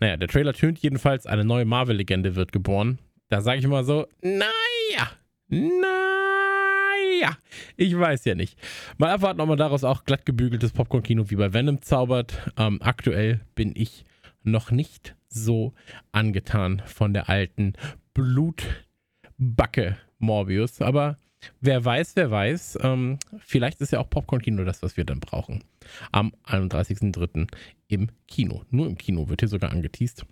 [0.00, 3.00] Naja, der Trailer tönt jedenfalls, eine neue Marvel-Legende wird geboren.
[3.28, 5.10] Da sage ich immer so, naja,
[5.52, 7.36] naja,
[7.76, 8.58] ich weiß ja nicht.
[8.96, 12.50] Mal abwarten, ob man daraus auch glatt gebügeltes Popcorn-Kino wie bei Venom zaubert.
[12.56, 14.06] Ähm, aktuell bin ich
[14.42, 15.74] noch nicht so
[16.10, 17.74] angetan von der alten
[18.14, 21.18] Blutbacke Morbius, aber
[21.60, 22.78] Wer weiß, wer weiß.
[22.82, 25.64] Ähm, vielleicht ist ja auch Popcorn-Kino das, was wir dann brauchen.
[26.12, 27.48] Am 31.03.
[27.88, 28.62] im Kino.
[28.70, 30.24] Nur im Kino wird hier sogar angeteased.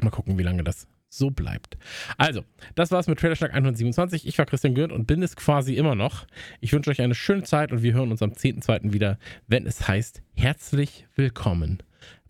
[0.00, 1.76] Mal gucken, wie lange das so bleibt.
[2.16, 2.44] Also,
[2.76, 4.26] das war's mit Trailerschlag 127.
[4.26, 6.26] Ich war Christian Gürnt und bin es quasi immer noch.
[6.60, 8.92] Ich wünsche euch eine schöne Zeit und wir hören uns am 10.02.
[8.92, 11.82] wieder, wenn es heißt, herzlich willkommen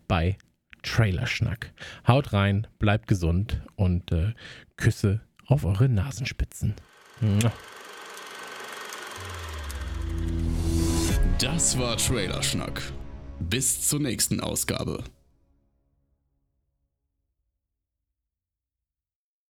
[0.07, 0.37] bei
[0.81, 1.73] Trailerschnack.
[2.07, 4.33] Haut rein, bleibt gesund und äh,
[4.77, 6.73] Küsse auf eure Nasenspitzen.
[11.39, 12.81] Das war Trailerschnack.
[13.39, 15.03] Bis zur nächsten Ausgabe.